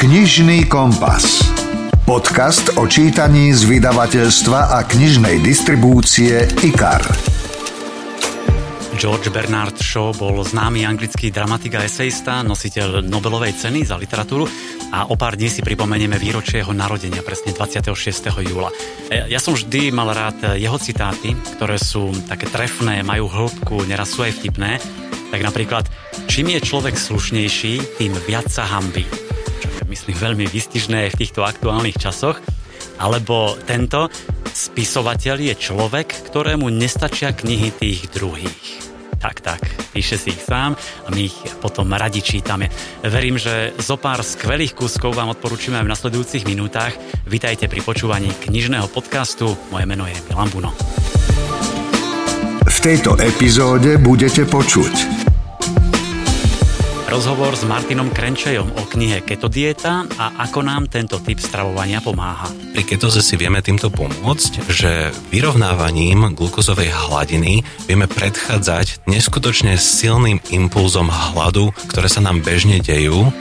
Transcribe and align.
Knižný 0.00 0.64
kompas. 0.64 1.44
Podcast 2.08 2.72
o 2.80 2.88
čítaní 2.88 3.52
z 3.52 3.68
vydavateľstva 3.68 4.72
a 4.72 4.88
knižnej 4.88 5.44
distribúcie 5.44 6.40
IKAR. 6.64 7.04
George 8.96 9.28
Bernard 9.28 9.76
Shaw 9.76 10.16
bol 10.16 10.40
známy 10.40 10.88
anglický 10.88 11.28
dramatik 11.28 11.76
a 11.76 11.84
esejista, 11.84 12.40
nositeľ 12.40 13.04
Nobelovej 13.12 13.60
ceny 13.60 13.84
za 13.84 14.00
literatúru 14.00 14.48
a 14.88 15.04
o 15.12 15.20
pár 15.20 15.36
dní 15.36 15.52
si 15.52 15.60
pripomenieme 15.60 16.16
výročie 16.16 16.64
jeho 16.64 16.72
narodenia, 16.72 17.20
presne 17.20 17.52
26. 17.52 17.92
júla. 18.40 18.72
Ja 19.12 19.36
som 19.36 19.52
vždy 19.52 19.92
mal 19.92 20.16
rád 20.16 20.56
jeho 20.56 20.80
citáty, 20.80 21.36
ktoré 21.60 21.76
sú 21.76 22.08
také 22.24 22.48
trefné, 22.48 23.04
majú 23.04 23.28
hĺbku, 23.28 23.84
neraz 23.84 24.16
sú 24.16 24.24
aj 24.24 24.32
vtipné. 24.40 24.80
Tak 25.28 25.44
napríklad, 25.44 25.84
čím 26.24 26.56
je 26.56 26.64
človek 26.64 26.96
slušnejší, 26.96 28.00
tým 28.00 28.16
viac 28.24 28.48
sa 28.48 28.64
hambí 28.64 29.29
myslím, 29.90 30.16
veľmi 30.16 30.46
vystižné 30.46 31.10
v 31.10 31.18
týchto 31.18 31.42
aktuálnych 31.42 31.98
časoch. 31.98 32.38
Alebo 33.02 33.58
tento, 33.66 34.06
spisovateľ 34.54 35.36
je 35.50 35.54
človek, 35.58 36.30
ktorému 36.30 36.70
nestačia 36.70 37.34
knihy 37.34 37.74
tých 37.74 38.08
druhých. 38.14 38.88
Tak, 39.20 39.44
tak, 39.44 39.60
píše 39.92 40.16
si 40.16 40.32
ich 40.32 40.40
sám 40.40 40.72
a 41.04 41.08
my 41.12 41.28
ich 41.28 41.36
potom 41.60 41.92
radi 41.92 42.24
čítame. 42.24 42.72
Verím, 43.04 43.36
že 43.36 43.76
zo 43.76 44.00
pár 44.00 44.24
skvelých 44.24 44.72
kúskov 44.72 45.12
vám 45.12 45.36
odporúčime 45.36 45.76
aj 45.76 45.84
v 45.84 45.92
nasledujúcich 45.92 46.48
minútach. 46.48 46.96
Vítajte 47.28 47.68
pri 47.68 47.84
počúvaní 47.84 48.32
knižného 48.32 48.88
podcastu. 48.88 49.52
Moje 49.68 49.84
meno 49.84 50.08
je 50.08 50.16
Milan 50.32 50.48
Buno. 50.48 50.72
V 52.64 52.78
tejto 52.80 53.20
epizóde 53.20 54.00
budete 54.00 54.48
počuť 54.48 55.19
Rozhovor 57.10 57.58
s 57.58 57.66
Martinom 57.66 58.14
Krenčejom 58.14 58.70
o 58.70 58.86
knihe 58.86 59.26
Keto 59.26 59.50
dieta 59.50 60.06
a 60.14 60.46
ako 60.46 60.62
nám 60.62 60.86
tento 60.86 61.18
typ 61.18 61.42
stravovania 61.42 61.98
pomáha. 61.98 62.46
Pri 62.70 62.86
ketoze 62.86 63.18
si 63.18 63.34
vieme 63.34 63.58
týmto 63.58 63.90
pomôcť, 63.90 64.70
že 64.70 65.10
vyrovnávaním 65.34 66.38
glukozovej 66.38 66.94
hladiny 66.94 67.66
vieme 67.90 68.06
predchádzať 68.06 69.10
neskutočne 69.10 69.74
silným 69.74 70.38
impulzom 70.54 71.10
hladu, 71.10 71.74
ktoré 71.90 72.06
sa 72.06 72.22
nám 72.22 72.46
bežne 72.46 72.78
dejú 72.78 73.34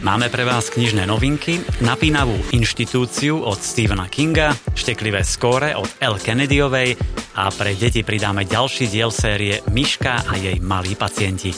Máme 0.00 0.32
pre 0.32 0.48
vás 0.48 0.72
knižné 0.72 1.04
novinky, 1.04 1.60
napínavú 1.84 2.32
inštitúciu 2.56 3.44
od 3.44 3.60
Stephena 3.60 4.08
Kinga, 4.08 4.56
šteklivé 4.72 5.20
skóre 5.20 5.76
od 5.76 5.92
L. 6.00 6.16
Kennedyovej 6.16 6.96
a 7.36 7.52
pre 7.52 7.76
deti 7.76 8.00
pridáme 8.00 8.48
ďalší 8.48 8.88
diel 8.88 9.12
série 9.12 9.60
Myška 9.68 10.24
a 10.24 10.40
jej 10.40 10.56
malí 10.64 10.96
pacienti. 10.96 11.52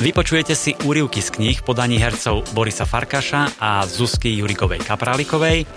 Vypočujete 0.00 0.56
si 0.56 0.72
úrivky 0.88 1.20
z 1.20 1.36
kníh 1.36 1.60
podaní 1.60 2.00
hercov 2.00 2.48
Borisa 2.56 2.88
Farkaša 2.88 3.60
a 3.60 3.84
Zuzky 3.84 4.32
Jurikovej 4.32 4.80
Kaprálikovej. 4.80 5.68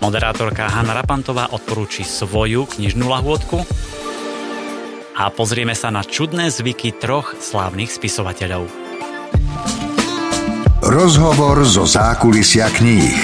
Moderátorka 0.00 0.64
Hanna 0.64 0.96
Rapantová 0.96 1.52
odporúči 1.52 2.08
svoju 2.08 2.72
knižnú 2.72 3.04
lahôdku 3.04 3.60
a 5.12 5.28
pozrieme 5.28 5.76
sa 5.76 5.92
na 5.92 6.00
čudné 6.00 6.48
zvyky 6.48 6.96
troch 6.96 7.36
slávnych 7.36 7.92
spisovateľov. 7.92 8.83
Rozhovor 10.84 11.64
zo 11.64 11.88
zákulisia 11.88 12.68
kníh. 12.70 13.18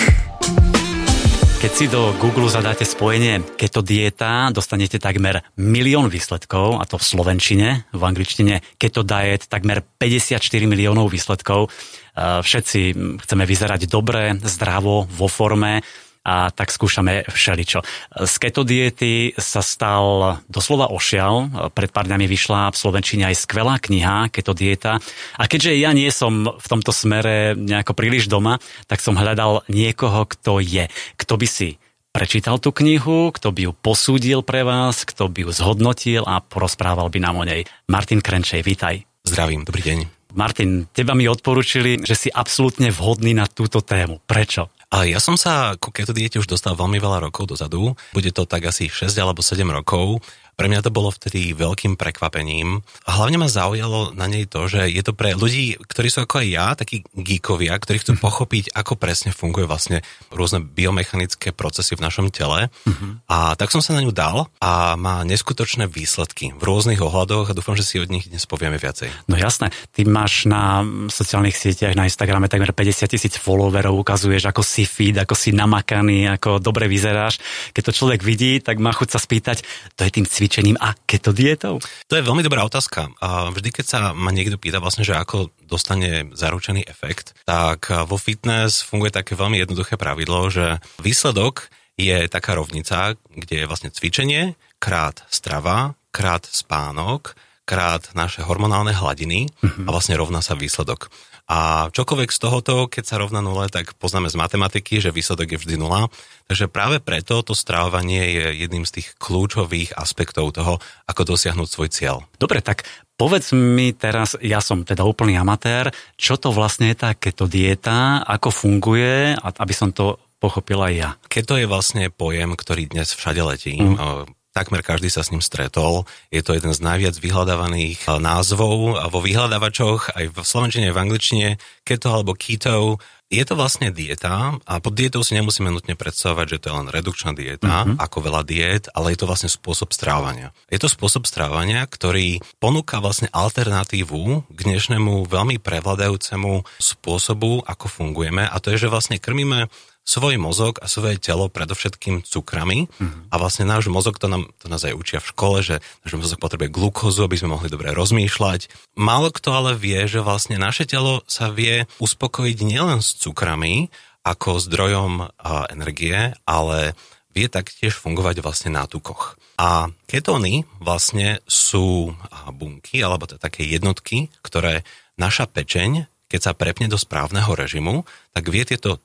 Keď 1.61 1.72
si 1.77 1.92
do 1.92 2.16
Google 2.16 2.48
zadáte 2.48 2.89
spojenie 2.89 3.44
keto 3.61 3.84
dieta, 3.84 4.48
dostanete 4.48 4.97
takmer 4.97 5.44
milión 5.61 6.08
výsledkov, 6.08 6.81
a 6.81 6.88
to 6.88 6.97
v 6.97 7.05
slovenčine, 7.05 7.69
v 7.92 8.00
angličtine 8.00 8.64
keto 8.81 9.05
diet 9.05 9.44
takmer 9.44 9.84
54 9.84 10.41
miliónov 10.64 11.12
výsledkov. 11.12 11.69
Všetci 12.16 12.81
chceme 13.20 13.44
vyzerať 13.44 13.92
dobre, 13.92 14.41
zdravo, 14.41 15.05
vo 15.05 15.28
forme 15.28 15.84
a 16.20 16.52
tak 16.52 16.68
skúšame 16.68 17.24
všeličo. 17.24 17.80
Z 18.12 18.34
keto 18.36 18.60
diety 18.60 19.32
sa 19.41 19.64
stal 19.64 20.36
doslova 20.53 20.92
ošial. 20.92 21.48
Pred 21.72 21.91
pár 21.97 22.04
dňami 22.06 22.28
vyšla 22.28 22.69
v 22.72 22.76
Slovenčine 22.76 23.25
aj 23.32 23.41
skvelá 23.48 23.81
kniha 23.81 24.28
Keto 24.28 24.53
dieta. 24.53 25.00
A 25.41 25.44
keďže 25.48 25.80
ja 25.80 25.97
nie 25.97 26.09
som 26.12 26.44
v 26.60 26.66
tomto 26.69 26.92
smere 26.92 27.56
nejako 27.56 27.97
príliš 27.97 28.28
doma, 28.28 28.60
tak 28.84 29.00
som 29.00 29.16
hľadal 29.16 29.64
niekoho, 29.72 30.28
kto 30.28 30.60
je. 30.60 30.92
Kto 31.16 31.41
by 31.41 31.48
si 31.48 31.80
prečítal 32.12 32.60
tú 32.60 32.75
knihu, 32.75 33.32
kto 33.32 33.54
by 33.54 33.70
ju 33.70 33.72
posúdil 33.72 34.44
pre 34.44 34.60
vás, 34.66 35.09
kto 35.09 35.30
by 35.30 35.48
ju 35.48 35.50
zhodnotil 35.56 36.22
a 36.26 36.42
porozprával 36.44 37.09
by 37.09 37.19
nám 37.22 37.41
o 37.41 37.44
nej. 37.47 37.64
Martin 37.88 38.20
Krenčej, 38.20 38.60
vítaj. 38.60 39.06
Zdravím, 39.25 39.64
dobrý 39.64 39.82
deň. 39.82 39.98
Martin, 40.34 40.86
teba 40.94 41.14
mi 41.19 41.26
odporučili, 41.26 42.06
že 42.06 42.14
si 42.14 42.28
absolútne 42.30 42.94
vhodný 42.94 43.34
na 43.34 43.50
túto 43.50 43.82
tému. 43.82 44.22
Prečo? 44.26 44.70
A 44.91 45.06
ja 45.06 45.23
som 45.23 45.39
sa 45.39 45.78
ku 45.78 45.95
keto 45.95 46.11
diete 46.11 46.43
už 46.43 46.51
dostal 46.51 46.75
veľmi 46.75 46.99
veľa 46.99 47.31
rokov 47.31 47.47
dozadu. 47.55 47.95
Bude 48.11 48.34
to 48.34 48.43
tak 48.43 48.67
asi 48.67 48.91
6 48.91 49.15
alebo 49.23 49.39
7 49.39 49.62
rokov. 49.71 50.19
Pre 50.55 50.69
mňa 50.69 50.84
to 50.84 50.93
bolo 50.93 51.09
vtedy 51.11 51.56
veľkým 51.56 51.97
prekvapením. 51.97 52.84
A 53.09 53.11
hlavne 53.16 53.41
ma 53.41 53.49
zaujalo 53.49 54.12
na 54.12 54.28
nej 54.28 54.44
to, 54.44 54.69
že 54.69 54.87
je 54.93 55.03
to 55.03 55.16
pre 55.16 55.33
ľudí, 55.34 55.81
ktorí 55.81 56.09
sú 56.12 56.22
ako 56.22 56.44
aj 56.44 56.47
ja, 56.47 56.66
takí 56.77 57.03
geekovia, 57.16 57.75
ktorí 57.81 57.99
chcú 58.05 58.12
mhm. 58.16 58.22
pochopiť, 58.22 58.65
ako 58.77 58.94
presne 59.00 59.34
funguje 59.34 59.65
vlastne 59.65 60.05
rôzne 60.31 60.62
biomechanické 60.62 61.50
procesy 61.56 61.97
v 61.97 62.05
našom 62.05 62.28
tele. 62.31 62.71
Uh-huh. 62.87 63.19
A 63.27 63.56
tak 63.56 63.72
som 63.72 63.83
sa 63.83 63.97
na 63.97 64.05
ňu 64.05 64.12
dal 64.15 64.53
a 64.60 64.94
má 64.94 65.25
neskutočné 65.27 65.89
výsledky 65.91 66.53
v 66.55 66.62
rôznych 66.62 67.00
ohľadoch 67.00 67.50
a 67.50 67.56
dúfam, 67.56 67.75
že 67.75 67.83
si 67.83 67.97
od 67.99 68.12
nich 68.12 68.28
dnes 68.28 68.44
povieme 68.44 68.77
viacej. 68.77 69.09
No 69.27 69.34
jasné, 69.34 69.72
ty 69.91 70.06
máš 70.06 70.47
na 70.47 70.84
sociálnych 71.09 71.56
sieťach, 71.56 71.97
na 71.97 72.06
Instagrame 72.06 72.47
takmer 72.47 72.71
50 72.71 73.10
tisíc 73.10 73.34
followerov, 73.41 73.97
ukazuješ, 73.97 74.47
ako 74.53 74.62
si 74.62 74.87
fit, 74.87 75.16
ako 75.16 75.34
si 75.34 75.50
namakaný, 75.50 76.31
ako 76.37 76.62
dobre 76.62 76.87
vyzeráš. 76.87 77.41
Keď 77.75 77.83
to 77.91 77.97
človek 77.97 78.21
vidí, 78.22 78.60
tak 78.62 78.78
má 78.78 78.94
chuť 78.94 79.09
sa 79.10 79.19
spýtať, 79.19 79.65
to 79.97 80.06
je 80.06 80.15
tým 80.15 80.27
cvičením 80.28 80.50
cvičením 80.50 80.83
a 80.83 80.99
keto 81.06 81.31
dietou? 81.31 81.78
To 82.11 82.19
je 82.19 82.27
veľmi 82.27 82.43
dobrá 82.43 82.66
otázka. 82.66 83.15
Vždy, 83.55 83.71
keď 83.71 83.87
sa 83.87 84.00
ma 84.11 84.34
niekto 84.34 84.59
pýta 84.59 84.83
vlastne, 84.83 85.06
že 85.06 85.15
ako 85.15 85.55
dostane 85.62 86.27
zaručený 86.34 86.91
efekt, 86.91 87.38
tak 87.47 87.87
vo 88.11 88.19
fitness 88.19 88.83
funguje 88.83 89.15
také 89.15 89.39
veľmi 89.39 89.62
jednoduché 89.62 89.94
pravidlo, 89.94 90.50
že 90.50 90.83
výsledok 90.99 91.71
je 91.94 92.27
taká 92.27 92.59
rovnica, 92.59 93.15
kde 93.31 93.62
je 93.62 93.69
vlastne 93.71 93.94
cvičenie, 93.94 94.59
krát 94.83 95.22
strava, 95.31 95.94
krát 96.10 96.43
spánok, 96.50 97.39
krát 97.62 98.10
naše 98.19 98.43
hormonálne 98.43 98.91
hladiny 98.91 99.47
uh-huh. 99.47 99.87
a 99.87 99.89
vlastne 99.94 100.19
rovná 100.19 100.43
sa 100.43 100.59
výsledok. 100.59 101.15
A 101.50 101.91
čokoľvek 101.91 102.31
z 102.31 102.38
tohoto, 102.38 102.87
keď 102.87 103.05
sa 103.11 103.19
rovná 103.19 103.43
nule, 103.43 103.66
tak 103.66 103.99
poznáme 103.99 104.31
z 104.31 104.38
matematiky, 104.38 105.03
že 105.03 105.11
výsledok 105.11 105.59
je 105.59 105.59
vždy 105.59 105.75
nula. 105.83 106.06
Takže 106.47 106.71
práve 106.71 107.03
preto 107.03 107.43
to 107.43 107.59
stravovanie 107.59 108.22
je 108.38 108.47
jedným 108.62 108.87
z 108.87 109.03
tých 109.03 109.19
kľúčových 109.19 109.99
aspektov 109.99 110.55
toho, 110.55 110.78
ako 111.10 111.34
dosiahnuť 111.34 111.66
svoj 111.66 111.91
cieľ. 111.91 112.22
Dobre, 112.39 112.62
tak 112.62 112.87
povedz 113.19 113.50
mi 113.50 113.91
teraz, 113.91 114.39
ja 114.39 114.62
som 114.62 114.87
teda 114.87 115.03
úplný 115.03 115.43
amatér, 115.43 115.91
čo 116.15 116.39
to 116.39 116.55
vlastne 116.55 116.94
je 116.94 117.03
tá 117.03 117.19
keto 117.19 117.50
dieta, 117.50 118.22
ako 118.22 118.55
funguje, 118.55 119.34
aby 119.34 119.75
som 119.75 119.91
to 119.91 120.22
pochopila 120.39 120.87
aj 120.87 120.94
ja. 120.94 121.10
Keto 121.27 121.59
je 121.59 121.66
vlastne 121.66 122.15
pojem, 122.15 122.55
ktorý 122.55 122.94
dnes 122.94 123.10
všade 123.10 123.43
letí. 123.43 123.75
Mm 123.75 124.39
takmer 124.50 124.83
každý 124.83 125.09
sa 125.09 125.22
s 125.22 125.31
ním 125.31 125.43
stretol. 125.43 126.06
Je 126.34 126.43
to 126.43 126.55
jeden 126.55 126.75
z 126.75 126.81
najviac 126.83 127.16
vyhľadávaných 127.16 128.00
eh, 128.06 128.19
názvov 128.19 128.99
vo 128.99 129.21
vyhľadávačoch 129.22 130.15
aj 130.15 130.25
v 130.34 130.37
slovenčine, 130.43 130.91
aj 130.91 130.94
v 130.94 131.03
angličtine, 131.03 131.49
keto 131.87 132.09
alebo 132.11 132.34
keto. 132.34 132.99
Je 133.31 133.47
to 133.47 133.55
vlastne 133.55 133.94
dieta 133.94 134.59
a 134.59 134.72
pod 134.83 134.99
dietou 134.99 135.22
si 135.22 135.39
nemusíme 135.39 135.71
nutne 135.71 135.94
predstavovať, 135.94 136.47
že 136.50 136.59
to 136.59 136.66
je 136.66 136.77
len 136.83 136.89
redukčná 136.91 137.31
dieta, 137.31 137.87
mm-hmm. 137.87 138.03
ako 138.03 138.27
veľa 138.27 138.43
diet, 138.43 138.91
ale 138.91 139.15
je 139.15 139.22
to 139.22 139.31
vlastne 139.31 139.47
spôsob 139.47 139.94
strávania. 139.94 140.50
Je 140.66 140.83
to 140.83 140.91
spôsob 140.91 141.31
strávania, 141.31 141.87
ktorý 141.87 142.43
ponúka 142.59 142.99
vlastne 142.99 143.31
alternatívu 143.31 144.50
k 144.50 144.59
dnešnému 144.66 145.31
veľmi 145.31 145.62
prevladajúcemu 145.62 146.66
spôsobu, 146.83 147.63
ako 147.71 147.86
fungujeme 147.86 148.51
a 148.51 148.57
to 148.59 148.74
je, 148.74 148.83
že 148.83 148.91
vlastne 148.91 149.22
krmíme 149.22 149.71
svoj 150.04 150.41
mozog 150.41 150.80
a 150.80 150.91
svoje 150.91 151.20
telo 151.20 151.47
predovšetkým 151.47 152.26
cukrami 152.26 152.88
mm-hmm. 152.88 153.30
a 153.30 153.34
vlastne 153.36 153.68
náš 153.68 153.92
mozog, 153.92 154.18
to, 154.18 154.26
nám, 154.26 154.50
to 154.58 154.66
nás 154.66 154.82
aj 154.82 154.97
učia 154.97 155.18
v 155.22 155.30
škole, 155.30 155.58
že 155.62 155.78
náš 156.02 156.12
mozog 156.16 156.38
potrebuje 156.42 156.72
glukózu, 156.72 157.22
aby 157.24 157.36
sme 157.38 157.54
mohli 157.54 157.68
dobre 157.70 157.92
rozmýšľať. 157.94 158.72
Málo 158.98 159.30
kto 159.30 159.54
ale 159.54 159.72
vie, 159.78 160.00
že 160.10 160.24
vlastne 160.24 160.58
naše 160.58 160.88
telo 160.88 161.22
sa 161.30 161.52
vie 161.52 161.86
uspokojiť 162.02 162.58
nielen 162.64 163.04
s 163.04 163.14
cukrami 163.20 163.92
ako 164.26 164.60
zdrojom 164.60 165.12
a, 165.24 165.70
energie, 165.72 166.34
ale 166.44 166.98
vie 167.30 167.47
taktiež 167.47 167.94
fungovať 167.94 168.42
vlastne 168.42 168.74
na 168.74 168.91
tukoch. 168.91 169.38
A 169.60 169.92
ketóny 170.10 170.66
vlastne 170.82 171.38
sú 171.47 172.16
bunky, 172.50 173.04
alebo 173.04 173.28
to 173.28 173.38
také 173.38 173.62
jednotky, 173.68 174.32
ktoré 174.42 174.82
naša 175.20 175.47
pečeň 175.47 176.10
keď 176.30 176.41
sa 176.41 176.54
prepne 176.54 176.86
do 176.86 176.94
správneho 176.94 177.50
režimu, 177.58 178.06
tak 178.30 178.47
vie 178.54 178.62
tieto 178.62 179.02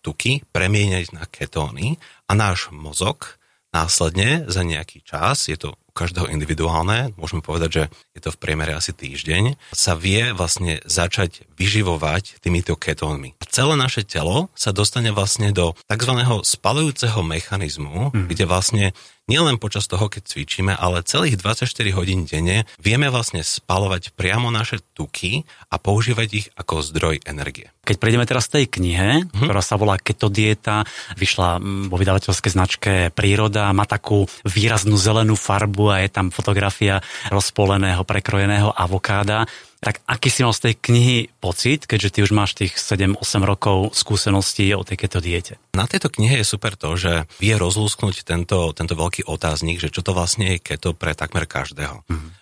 tuky 0.00 0.48
premieňať 0.48 1.12
na 1.12 1.24
ketóny 1.28 2.00
a 2.24 2.32
náš 2.32 2.72
mozog, 2.72 3.36
následne 3.70 4.48
za 4.48 4.64
nejaký 4.64 5.04
čas, 5.04 5.52
je 5.52 5.60
to 5.60 5.76
každého 5.98 6.30
individuálne, 6.30 7.10
môžeme 7.18 7.42
povedať, 7.42 7.70
že 7.74 7.84
je 8.14 8.20
to 8.22 8.30
v 8.30 8.38
priemere 8.38 8.78
asi 8.78 8.94
týždeň, 8.94 9.58
sa 9.74 9.98
vie 9.98 10.30
vlastne 10.30 10.78
začať 10.86 11.42
vyživovať 11.58 12.38
týmito 12.38 12.78
ketónmi. 12.78 13.34
A 13.42 13.44
celé 13.50 13.74
naše 13.74 14.06
telo 14.06 14.46
sa 14.54 14.70
dostane 14.70 15.10
vlastne 15.10 15.50
do 15.50 15.74
tzv. 15.90 16.14
spalujúceho 16.46 17.26
mechanizmu, 17.26 18.14
mm. 18.14 18.26
kde 18.30 18.44
vlastne 18.46 18.84
nielen 19.28 19.60
počas 19.60 19.84
toho, 19.84 20.08
keď 20.08 20.24
cvičíme, 20.24 20.72
ale 20.72 21.04
celých 21.04 21.36
24 21.38 21.68
hodín 21.92 22.24
denne 22.24 22.64
vieme 22.80 23.12
vlastne 23.12 23.44
spalovať 23.44 24.16
priamo 24.16 24.48
naše 24.48 24.80
tuky 24.96 25.44
a 25.68 25.76
používať 25.76 26.28
ich 26.32 26.46
ako 26.56 26.80
zdroj 26.80 27.20
energie. 27.28 27.68
Keď 27.84 27.96
prejdeme 28.00 28.28
teraz 28.28 28.48
z 28.48 28.60
tej 28.60 28.64
knihe, 28.68 29.24
hmm. 29.24 29.48
ktorá 29.48 29.64
sa 29.64 29.80
volá 29.80 29.96
Keto 30.00 30.28
dieta, 30.32 30.84
vyšla 31.16 31.60
vo 31.88 31.96
vydavateľskej 31.96 32.52
značke 32.52 32.92
Príroda, 33.12 33.72
má 33.72 33.84
takú 33.84 34.28
výraznú 34.44 34.96
zelenú 34.96 35.36
farbu 35.36 35.84
a 35.87 35.87
je 35.96 36.08
tam 36.12 36.28
fotografia 36.28 37.00
rozpoleného, 37.32 38.04
prekrojeného 38.04 38.74
avokáda. 38.76 39.48
Tak 39.78 40.02
aký 40.10 40.28
si 40.28 40.42
mal 40.42 40.50
z 40.50 40.68
tej 40.68 40.74
knihy 40.74 41.18
pocit, 41.38 41.86
keďže 41.86 42.10
ty 42.10 42.18
už 42.26 42.34
máš 42.34 42.58
tých 42.58 42.74
7-8 42.74 43.22
rokov 43.46 43.94
skúseností 43.94 44.74
o 44.74 44.82
tej 44.82 45.06
keto 45.06 45.22
diete? 45.22 45.54
Na 45.72 45.86
tejto 45.86 46.10
knihe 46.10 46.42
je 46.42 46.46
super 46.46 46.74
to, 46.74 46.98
že 46.98 47.30
vie 47.38 47.54
rozlúsknuť 47.54 48.26
tento, 48.26 48.74
tento 48.74 48.94
veľký 48.98 49.30
otáznik, 49.30 49.78
že 49.78 49.94
čo 49.94 50.02
to 50.02 50.18
vlastne 50.18 50.58
je 50.58 50.58
keto 50.58 50.98
pre 50.98 51.14
takmer 51.14 51.46
každého. 51.46 52.02
Mm-hmm 52.10 52.38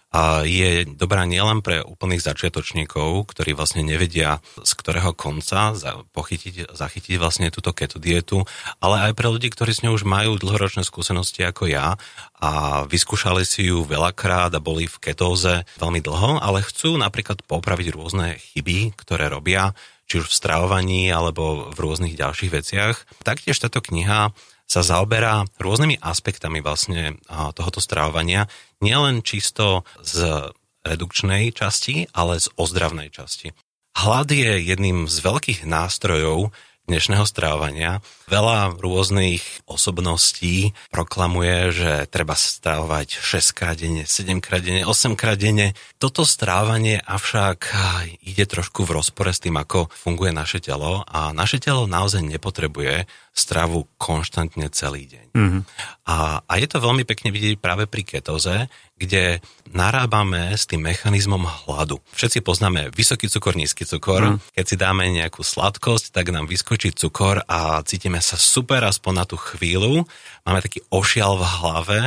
je 0.46 0.86
dobrá 0.86 1.28
nielen 1.28 1.60
pre 1.60 1.82
úplných 1.84 2.24
začiatočníkov, 2.24 3.28
ktorí 3.30 3.52
vlastne 3.52 3.84
nevedia 3.84 4.40
z 4.62 4.72
ktorého 4.78 5.12
konca 5.12 5.76
pochytiť, 6.14 6.72
zachytiť 6.72 7.14
vlastne 7.20 7.52
túto 7.52 7.74
keto 7.76 8.00
dietu, 8.00 8.46
ale 8.80 9.10
aj 9.10 9.12
pre 9.18 9.28
ľudí, 9.28 9.52
ktorí 9.52 9.72
s 9.76 9.82
ňou 9.84 9.98
už 9.98 10.04
majú 10.08 10.40
dlhoročné 10.40 10.86
skúsenosti 10.86 11.44
ako 11.44 11.68
ja 11.68 12.00
a 12.38 12.82
vyskúšali 12.88 13.44
si 13.44 13.68
ju 13.68 13.84
veľakrát 13.84 14.52
a 14.54 14.62
boli 14.62 14.88
v 14.88 15.00
ketóze 15.00 15.64
veľmi 15.80 16.00
dlho, 16.00 16.40
ale 16.40 16.64
chcú 16.64 16.96
napríklad 16.96 17.44
popraviť 17.44 17.92
rôzne 17.92 18.40
chyby, 18.52 18.96
ktoré 18.96 19.28
robia, 19.28 19.76
či 20.06 20.22
už 20.22 20.30
v 20.30 20.38
stravovaní 20.38 21.10
alebo 21.10 21.74
v 21.74 21.78
rôznych 21.82 22.14
ďalších 22.14 22.50
veciach. 22.54 22.96
Taktiež 23.26 23.58
táto 23.58 23.82
kniha 23.82 24.30
sa 24.66 24.82
zaoberá 24.82 25.46
rôznymi 25.62 26.02
aspektami 26.02 26.58
vlastne 26.60 27.16
tohoto 27.30 27.78
stravovania, 27.78 28.50
nielen 28.82 29.22
čisto 29.22 29.86
z 30.02 30.50
redukčnej 30.82 31.54
časti, 31.54 32.10
ale 32.14 32.42
z 32.42 32.50
ozdravnej 32.58 33.14
časti. 33.14 33.54
Hlad 33.96 34.28
je 34.28 34.60
jedným 34.60 35.08
z 35.08 35.16
veľkých 35.24 35.64
nástrojov 35.64 36.52
dnešného 36.86 37.26
strávania. 37.26 37.98
Veľa 38.30 38.78
rôznych 38.78 39.42
osobností 39.66 40.70
proklamuje, 40.94 41.74
že 41.74 41.90
treba 42.06 42.38
stravovať 42.38 43.18
6 43.18 43.58
krát 43.58 43.74
denne, 43.74 44.06
7 44.06 44.38
krát 44.38 44.62
denne, 44.62 44.86
8 44.86 45.18
krát 45.18 45.34
denne. 45.34 45.74
Toto 45.98 46.22
strávanie 46.22 47.02
avšak 47.02 47.74
ide 48.22 48.46
trošku 48.46 48.86
v 48.86 49.02
rozpore 49.02 49.34
s 49.34 49.42
tým, 49.42 49.58
ako 49.58 49.90
funguje 49.90 50.30
naše 50.30 50.62
telo 50.62 51.02
a 51.10 51.34
naše 51.34 51.58
telo 51.58 51.90
naozaj 51.90 52.22
nepotrebuje 52.22 53.10
stravu 53.36 53.84
konštantne 54.00 54.72
celý 54.72 55.04
deň. 55.04 55.26
Mm-hmm. 55.36 55.62
A, 56.08 56.40
a 56.40 56.52
je 56.56 56.66
to 56.72 56.80
veľmi 56.80 57.04
pekne 57.04 57.28
vidieť 57.28 57.60
práve 57.60 57.84
pri 57.84 58.00
ketoze, 58.00 58.72
kde 58.96 59.44
narábame 59.76 60.56
s 60.56 60.64
tým 60.64 60.80
mechanizmom 60.80 61.44
hladu. 61.44 62.00
Všetci 62.16 62.40
poznáme 62.40 62.88
vysoký 62.96 63.28
cukor, 63.28 63.52
nízky 63.52 63.84
cukor. 63.84 64.24
Mm. 64.24 64.36
Keď 64.56 64.64
si 64.64 64.76
dáme 64.80 65.04
nejakú 65.12 65.44
sladkosť, 65.44 66.16
tak 66.16 66.32
nám 66.32 66.48
vyskočí 66.48 66.96
cukor 66.96 67.44
a 67.44 67.84
cítime 67.84 68.24
sa 68.24 68.40
super 68.40 68.80
aspoň 68.88 69.12
na 69.12 69.24
tú 69.28 69.36
chvíľu. 69.36 70.08
Máme 70.48 70.64
taký 70.64 70.80
ošial 70.88 71.36
v 71.36 71.44
hlave, 71.44 71.98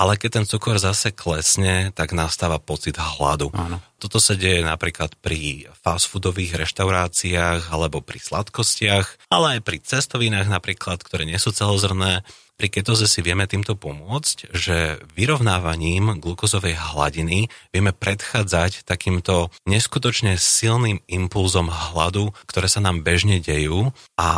ale 0.00 0.16
keď 0.16 0.40
ten 0.40 0.46
cukor 0.48 0.80
zase 0.80 1.12
klesne, 1.12 1.92
tak 1.92 2.16
nastáva 2.16 2.56
pocit 2.56 2.96
hladu. 2.96 3.52
Áno. 3.52 3.84
Toto 4.00 4.16
sa 4.16 4.32
deje 4.32 4.64
napríklad 4.64 5.12
pri 5.20 5.68
fast 5.76 6.08
foodových 6.08 6.56
reštauráciách 6.56 7.68
alebo 7.68 8.00
pri 8.00 8.16
sladkostiach, 8.16 9.28
ale 9.28 9.60
aj 9.60 9.60
pri 9.60 9.76
cestovinách 9.84 10.48
napríklad, 10.48 11.04
ktoré 11.04 11.28
nie 11.28 11.36
sú 11.36 11.52
celozrné. 11.52 12.24
Pri 12.56 12.68
ketoze 12.72 13.08
si 13.08 13.20
vieme 13.24 13.44
týmto 13.44 13.76
pomôcť, 13.76 14.52
že 14.52 15.00
vyrovnávaním 15.16 16.16
glukozovej 16.20 16.76
hladiny 16.76 17.48
vieme 17.72 17.92
predchádzať 17.92 18.84
takýmto 18.84 19.48
neskutočne 19.64 20.36
silným 20.36 21.00
impulzom 21.08 21.68
hladu, 21.68 22.32
ktoré 22.48 22.68
sa 22.68 22.84
nám 22.84 23.00
bežne 23.00 23.40
dejú 23.40 23.96
a 24.16 24.28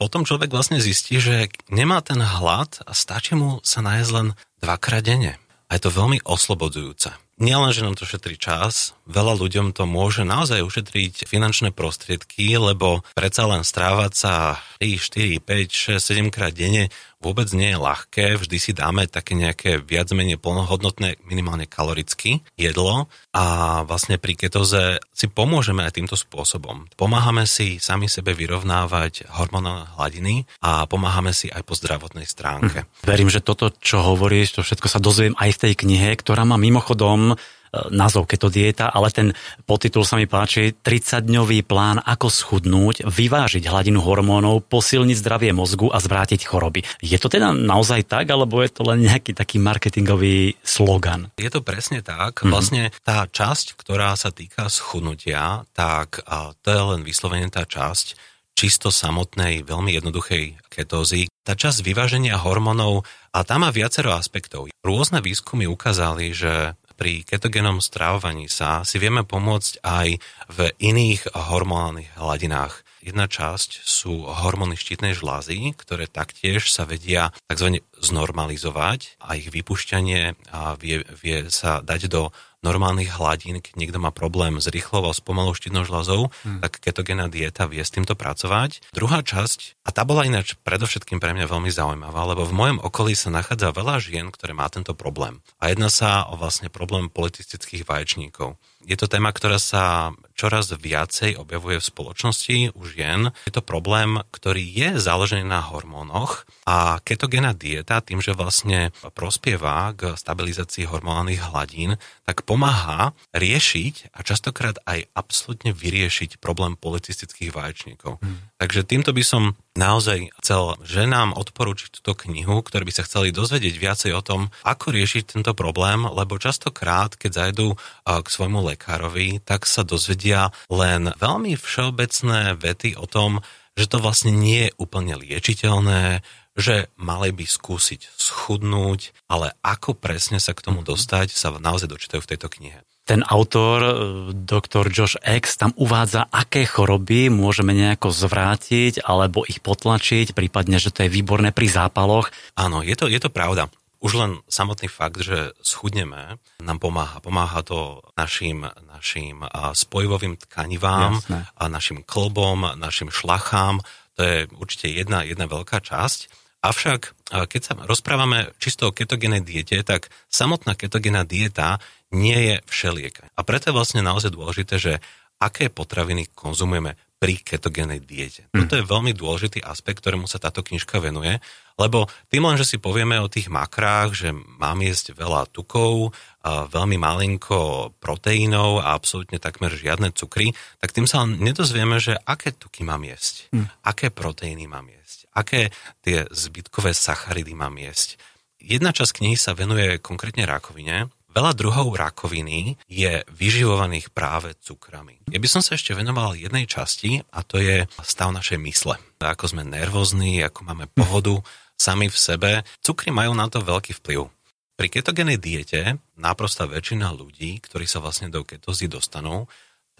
potom 0.00 0.24
človek 0.24 0.48
vlastne 0.48 0.80
zistí, 0.80 1.20
že 1.20 1.52
nemá 1.68 2.00
ten 2.00 2.16
hlad 2.16 2.80
a 2.88 2.96
stačí 2.96 3.36
mu 3.36 3.60
sa 3.60 3.84
nájsť 3.84 4.10
len 4.16 4.32
dvakrát 4.64 5.04
denne. 5.04 5.36
A 5.68 5.76
je 5.76 5.84
to 5.84 5.92
veľmi 5.92 6.24
oslobodzujúce 6.24 7.12
nielen, 7.40 7.72
že 7.72 7.82
nám 7.82 7.96
to 7.96 8.04
šetrí 8.04 8.36
čas, 8.36 8.92
veľa 9.08 9.34
ľuďom 9.40 9.72
to 9.72 9.88
môže 9.88 10.22
naozaj 10.28 10.60
ušetriť 10.60 11.24
finančné 11.24 11.72
prostriedky, 11.72 12.52
lebo 12.60 13.00
predsa 13.16 13.48
len 13.48 13.64
strávať 13.64 14.12
sa 14.12 14.32
3, 14.78 15.40
4, 15.40 15.40
5, 15.40 15.96
6, 15.96 16.28
7 16.28 16.28
krát 16.28 16.52
denne 16.52 16.92
vôbec 17.20 17.52
nie 17.52 17.70
je 17.70 17.78
ľahké. 17.78 18.40
Vždy 18.40 18.56
si 18.56 18.72
dáme 18.72 19.04
také 19.04 19.36
nejaké 19.36 19.78
viac 19.78 20.08
menej 20.16 20.40
plnohodnotné, 20.40 21.20
minimálne 21.28 21.68
kaloricky 21.68 22.40
jedlo 22.56 23.12
a 23.30 23.44
vlastne 23.84 24.16
pri 24.16 24.34
ketoze 24.34 24.98
si 25.12 25.28
pomôžeme 25.28 25.84
aj 25.84 26.00
týmto 26.00 26.16
spôsobom. 26.16 26.88
Pomáhame 26.96 27.44
si 27.44 27.76
sami 27.76 28.08
sebe 28.08 28.32
vyrovnávať 28.32 29.28
hormonálne 29.36 29.86
hladiny 29.94 30.48
a 30.64 30.88
pomáhame 30.88 31.36
si 31.36 31.52
aj 31.52 31.62
po 31.62 31.76
zdravotnej 31.76 32.24
stránke. 32.24 32.88
Hm. 32.88 32.88
Verím, 33.04 33.28
že 33.28 33.44
toto, 33.44 33.68
čo 33.68 34.00
hovoríš, 34.00 34.56
to 34.56 34.60
všetko 34.64 34.88
sa 34.88 34.98
dozviem 34.98 35.36
aj 35.36 35.60
v 35.60 35.60
tej 35.68 35.72
knihe, 35.86 36.10
ktorá 36.16 36.48
má 36.48 36.56
mimochodom 36.56 37.36
E, 37.70 37.86
názov 37.94 38.26
keto 38.26 38.50
dieta, 38.50 38.90
ale 38.90 39.14
ten 39.14 39.30
podtitul 39.62 40.02
sa 40.02 40.18
mi 40.18 40.26
páči 40.26 40.74
30-dňový 40.74 41.62
plán, 41.62 42.02
ako 42.02 42.26
schudnúť, 42.26 43.06
vyvážiť 43.06 43.62
hladinu 43.70 44.02
hormónov, 44.02 44.66
posilniť 44.66 45.14
zdravie 45.22 45.54
mozgu 45.54 45.86
a 45.86 46.02
zvrátiť 46.02 46.50
choroby. 46.50 46.82
Je 46.98 47.14
to 47.14 47.30
teda 47.30 47.54
naozaj 47.54 48.10
tak, 48.10 48.26
alebo 48.34 48.58
je 48.58 48.74
to 48.74 48.82
len 48.82 49.06
nejaký 49.06 49.38
taký 49.38 49.62
marketingový 49.62 50.58
slogan? 50.66 51.30
Je 51.38 51.46
to 51.46 51.62
presne 51.62 52.02
tak. 52.02 52.42
Mm-hmm. 52.42 52.50
Vlastne 52.50 52.82
tá 53.06 53.30
časť, 53.30 53.78
ktorá 53.78 54.18
sa 54.18 54.34
týka 54.34 54.66
schudnutia, 54.66 55.62
tak 55.70 56.26
to 56.66 56.68
je 56.68 56.82
len 56.96 57.06
vyslovene 57.06 57.54
tá 57.54 57.62
časť, 57.62 58.18
čisto 58.58 58.90
samotnej, 58.92 59.62
veľmi 59.64 59.94
jednoduchej 59.94 60.58
ketózy. 60.68 61.32
Tá 61.46 61.56
časť 61.56 61.80
vyváženia 61.80 62.36
hormónov, 62.36 63.08
a 63.30 63.46
tam 63.46 63.62
má 63.62 63.70
viacero 63.70 64.10
aspektov. 64.10 64.66
Rôzne 64.82 65.22
výskumy 65.22 65.70
ukázali, 65.70 66.34
že 66.34 66.74
pri 67.00 67.24
ketogénom 67.24 67.80
strávovaní 67.80 68.52
sa 68.52 68.84
si 68.84 69.00
vieme 69.00 69.24
pomôcť 69.24 69.80
aj 69.80 70.20
v 70.52 70.58
iných 70.84 71.32
hormonálnych 71.32 72.20
hladinách. 72.20 72.84
Jedna 73.00 73.24
časť 73.24 73.80
sú 73.80 74.28
hormóny 74.28 74.76
štítnej 74.76 75.16
žlázy, 75.16 75.72
ktoré 75.72 76.04
taktiež 76.04 76.68
sa 76.68 76.84
vedia 76.84 77.32
tzv. 77.48 77.80
znormalizovať 77.96 79.16
a 79.24 79.40
ich 79.40 79.48
vypušťanie 79.48 80.36
vie, 80.76 81.00
vie 81.16 81.48
sa 81.48 81.80
dať 81.80 82.12
do 82.12 82.36
normálnych 82.60 83.16
hladín, 83.16 83.64
keď 83.64 83.74
niekto 83.76 83.98
má 83.98 84.12
problém 84.12 84.60
s 84.60 84.68
rýchlou 84.68 85.08
a 85.08 85.16
spomalou 85.16 85.56
štítnou 85.56 85.88
žľazou, 85.88 86.28
hmm. 86.28 86.60
tak 86.60 86.80
ketogénna 86.80 87.32
dieta 87.32 87.64
vie 87.64 87.80
s 87.80 87.92
týmto 87.92 88.12
pracovať. 88.12 88.84
Druhá 88.92 89.24
časť, 89.24 89.80
a 89.84 89.90
tá 89.90 90.04
bola 90.04 90.28
ináč 90.28 90.60
predovšetkým 90.60 91.18
pre 91.18 91.32
mňa 91.32 91.48
veľmi 91.48 91.72
zaujímavá, 91.72 92.20
lebo 92.28 92.44
v 92.44 92.56
mojom 92.56 92.78
okolí 92.84 93.16
sa 93.16 93.32
nachádza 93.32 93.72
veľa 93.72 93.96
žien, 94.00 94.28
ktoré 94.28 94.52
má 94.52 94.68
tento 94.68 94.92
problém. 94.92 95.40
A 95.56 95.72
jedná 95.72 95.88
sa 95.88 96.28
o 96.28 96.36
vlastne 96.36 96.68
problém 96.68 97.08
politistických 97.08 97.88
vaječníkov. 97.88 98.60
Je 98.84 98.96
to 98.96 99.08
téma, 99.08 99.32
ktorá 99.32 99.60
sa 99.60 100.12
čoraz 100.40 100.72
viacej 100.72 101.36
objavuje 101.36 101.76
v 101.76 101.88
spoločnosti 101.92 102.56
u 102.72 102.82
žien. 102.88 103.28
Je 103.44 103.52
to 103.52 103.60
problém, 103.60 104.24
ktorý 104.32 104.64
je 104.64 104.88
založený 104.96 105.44
na 105.44 105.60
hormónoch 105.60 106.48
a 106.64 106.96
ketogénna 107.04 107.52
dieta 107.52 108.00
tým, 108.00 108.24
že 108.24 108.32
vlastne 108.32 108.88
prospieva 109.12 109.92
k 109.92 110.16
stabilizácii 110.16 110.88
hormonálnych 110.88 111.52
hladín, 111.52 112.00
tak 112.24 112.48
pomáha 112.48 113.12
riešiť 113.36 114.16
a 114.16 114.24
častokrát 114.24 114.80
aj 114.88 115.12
absolútne 115.12 115.76
vyriešiť 115.76 116.40
problém 116.40 116.80
politistických 116.80 117.52
vaječníkov. 117.52 118.16
Hmm. 118.24 118.48
Takže 118.56 118.88
týmto 118.88 119.12
by 119.12 119.20
som 119.20 119.42
naozaj 119.76 120.32
chcel 120.40 120.80
ženám 120.86 121.36
odporúčiť 121.36 122.00
túto 122.00 122.16
knihu, 122.26 122.62
ktoré 122.62 122.86
by 122.86 122.92
sa 122.94 123.06
chceli 123.06 123.34
dozvedieť 123.34 123.74
viacej 123.76 124.12
o 124.16 124.22
tom, 124.22 124.40
ako 124.64 124.94
riešiť 124.94 125.36
tento 125.36 125.52
problém, 125.52 126.06
lebo 126.06 126.40
častokrát, 126.40 127.18
keď 127.18 127.30
zajdu 127.30 127.76
k 128.06 128.26
svojmu 128.26 128.62
lekárovi, 128.74 129.42
tak 129.42 129.66
sa 129.66 129.82
dozvedia 129.82 130.29
len 130.72 131.12
veľmi 131.16 131.54
všeobecné 131.56 132.54
vety 132.58 132.96
o 132.96 133.04
tom, 133.04 133.40
že 133.78 133.86
to 133.88 134.02
vlastne 134.02 134.34
nie 134.34 134.68
je 134.68 134.76
úplne 134.76 135.16
liečiteľné, 135.16 136.20
že 136.58 136.90
mali 136.98 137.30
by 137.30 137.46
skúsiť 137.46 138.10
schudnúť, 138.18 139.14
ale 139.30 139.54
ako 139.62 139.96
presne 139.96 140.42
sa 140.42 140.52
k 140.52 140.60
tomu 140.60 140.82
dostať, 140.82 141.32
sa 141.32 141.54
naozaj 141.54 141.88
dočítajú 141.88 142.20
v 142.20 142.30
tejto 142.36 142.48
knihe. 142.50 142.80
ten 143.10 143.26
autor, 143.26 143.78
e, 143.82 143.94
doktor 144.38 144.86
Josh 144.86 145.18
X, 145.18 145.58
tam 145.58 145.74
uvádza, 145.74 146.30
aké 146.30 146.62
choroby 146.62 147.26
môžeme 147.26 147.74
nejako 147.74 148.14
zvrátiť 148.14 149.02
alebo 149.02 149.42
ich 149.50 149.58
potlačiť, 149.58 150.30
prípadne, 150.30 150.78
že 150.78 150.94
to 150.94 151.02
je 151.02 151.10
výborné 151.10 151.50
pri 151.50 151.66
zápaloch. 151.66 152.30
Áno, 152.54 152.86
je 152.86 152.94
to, 152.94 153.10
je 153.10 153.18
to 153.18 153.26
pravda. 153.26 153.66
Už 154.00 154.16
len 154.16 154.40
samotný 154.48 154.88
fakt, 154.88 155.20
že 155.20 155.52
schudneme, 155.60 156.40
nám 156.64 156.78
pomáha. 156.80 157.20
Pomáha 157.20 157.60
to 157.60 158.00
našim, 158.16 158.64
našim 158.88 159.44
spojivovým 159.76 160.40
tkanivám, 160.40 161.20
Jasné. 161.20 161.38
a 161.52 161.62
našim 161.68 162.00
klbom, 162.08 162.80
našim 162.80 163.12
šlachám. 163.12 163.84
To 164.16 164.20
je 164.24 164.48
určite 164.56 164.88
jedna, 164.88 165.20
jedna 165.28 165.44
veľká 165.44 165.84
časť. 165.84 166.32
Avšak, 166.60 167.00
keď 167.48 167.60
sa 167.60 167.72
rozprávame 167.88 168.52
čisto 168.60 168.88
o 168.88 168.96
ketogénej 168.96 169.44
diete, 169.44 169.80
tak 169.84 170.12
samotná 170.28 170.76
ketogénna 170.76 171.24
dieta 171.24 171.80
nie 172.12 172.36
je 172.36 172.56
všeliek. 172.68 173.16
A 173.36 173.40
preto 173.44 173.72
je 173.72 173.76
vlastne 173.76 174.04
naozaj 174.04 174.32
dôležité, 174.32 174.76
že 174.76 174.92
aké 175.40 175.72
potraviny 175.72 176.28
konzumujeme 176.36 177.00
pri 177.20 177.36
ketogénej 177.36 178.00
diete. 178.00 178.48
Mm. 178.56 178.64
Toto 178.64 178.80
je 178.80 178.88
veľmi 178.88 179.12
dôležitý 179.12 179.60
aspekt, 179.60 180.00
ktorému 180.00 180.24
sa 180.24 180.40
táto 180.40 180.64
knižka 180.64 181.04
venuje, 181.04 181.36
lebo 181.76 182.08
tým 182.32 182.48
len, 182.48 182.56
že 182.56 182.64
si 182.64 182.76
povieme 182.80 183.20
o 183.20 183.28
tých 183.28 183.52
makrách, 183.52 184.16
že 184.16 184.28
mám 184.32 184.80
jesť 184.80 185.12
veľa 185.12 185.52
tukov, 185.52 186.16
veľmi 186.44 186.96
malinko 186.96 187.92
proteínov 188.00 188.80
a 188.80 188.96
absolútne 188.96 189.36
takmer 189.36 189.68
žiadne 189.68 190.16
cukry, 190.16 190.56
tak 190.80 190.96
tým 190.96 191.04
sa 191.04 191.28
nedozvieme, 191.28 192.00
že 192.00 192.16
aké 192.24 192.56
tuky 192.56 192.88
mám 192.88 193.04
jesť, 193.04 193.52
mm. 193.52 193.84
aké 193.84 194.08
proteíny 194.08 194.64
mám 194.64 194.88
jesť, 194.88 195.28
aké 195.36 195.68
tie 196.00 196.24
zbytkové 196.32 196.96
sacharidy 196.96 197.52
mám 197.52 197.76
jesť. 197.76 198.16
Jedna 198.60 198.96
časť 198.96 199.20
knihy 199.20 199.36
sa 199.36 199.52
venuje 199.52 200.00
konkrétne 200.00 200.48
rakovine, 200.48 201.12
Veľa 201.30 201.54
druhov 201.54 201.94
rakoviny 201.94 202.74
je 202.90 203.22
vyživovaných 203.30 204.10
práve 204.10 204.58
cukrami. 204.58 205.22
Ja 205.30 205.38
by 205.38 205.46
som 205.46 205.62
sa 205.62 205.78
ešte 205.78 205.94
venoval 205.94 206.34
jednej 206.34 206.66
časti 206.66 207.22
a 207.30 207.46
to 207.46 207.62
je 207.62 207.86
stav 208.02 208.34
našej 208.34 208.58
mysle. 208.66 208.98
Ako 209.22 209.46
sme 209.46 209.62
nervózni, 209.62 210.42
ako 210.42 210.66
máme 210.66 210.90
pohodu 210.90 211.38
sami 211.78 212.10
v 212.10 212.18
sebe. 212.18 212.50
Cukry 212.82 213.14
majú 213.14 213.30
na 213.38 213.46
to 213.46 213.62
veľký 213.62 214.02
vplyv. 214.02 214.26
Pri 214.74 214.88
ketogénej 214.90 215.38
diete 215.38 216.02
náprosta 216.18 216.66
väčšina 216.66 217.14
ľudí, 217.14 217.62
ktorí 217.62 217.86
sa 217.86 218.02
vlastne 218.02 218.32
do 218.32 218.42
ketózy 218.42 218.90
dostanú, 218.90 219.46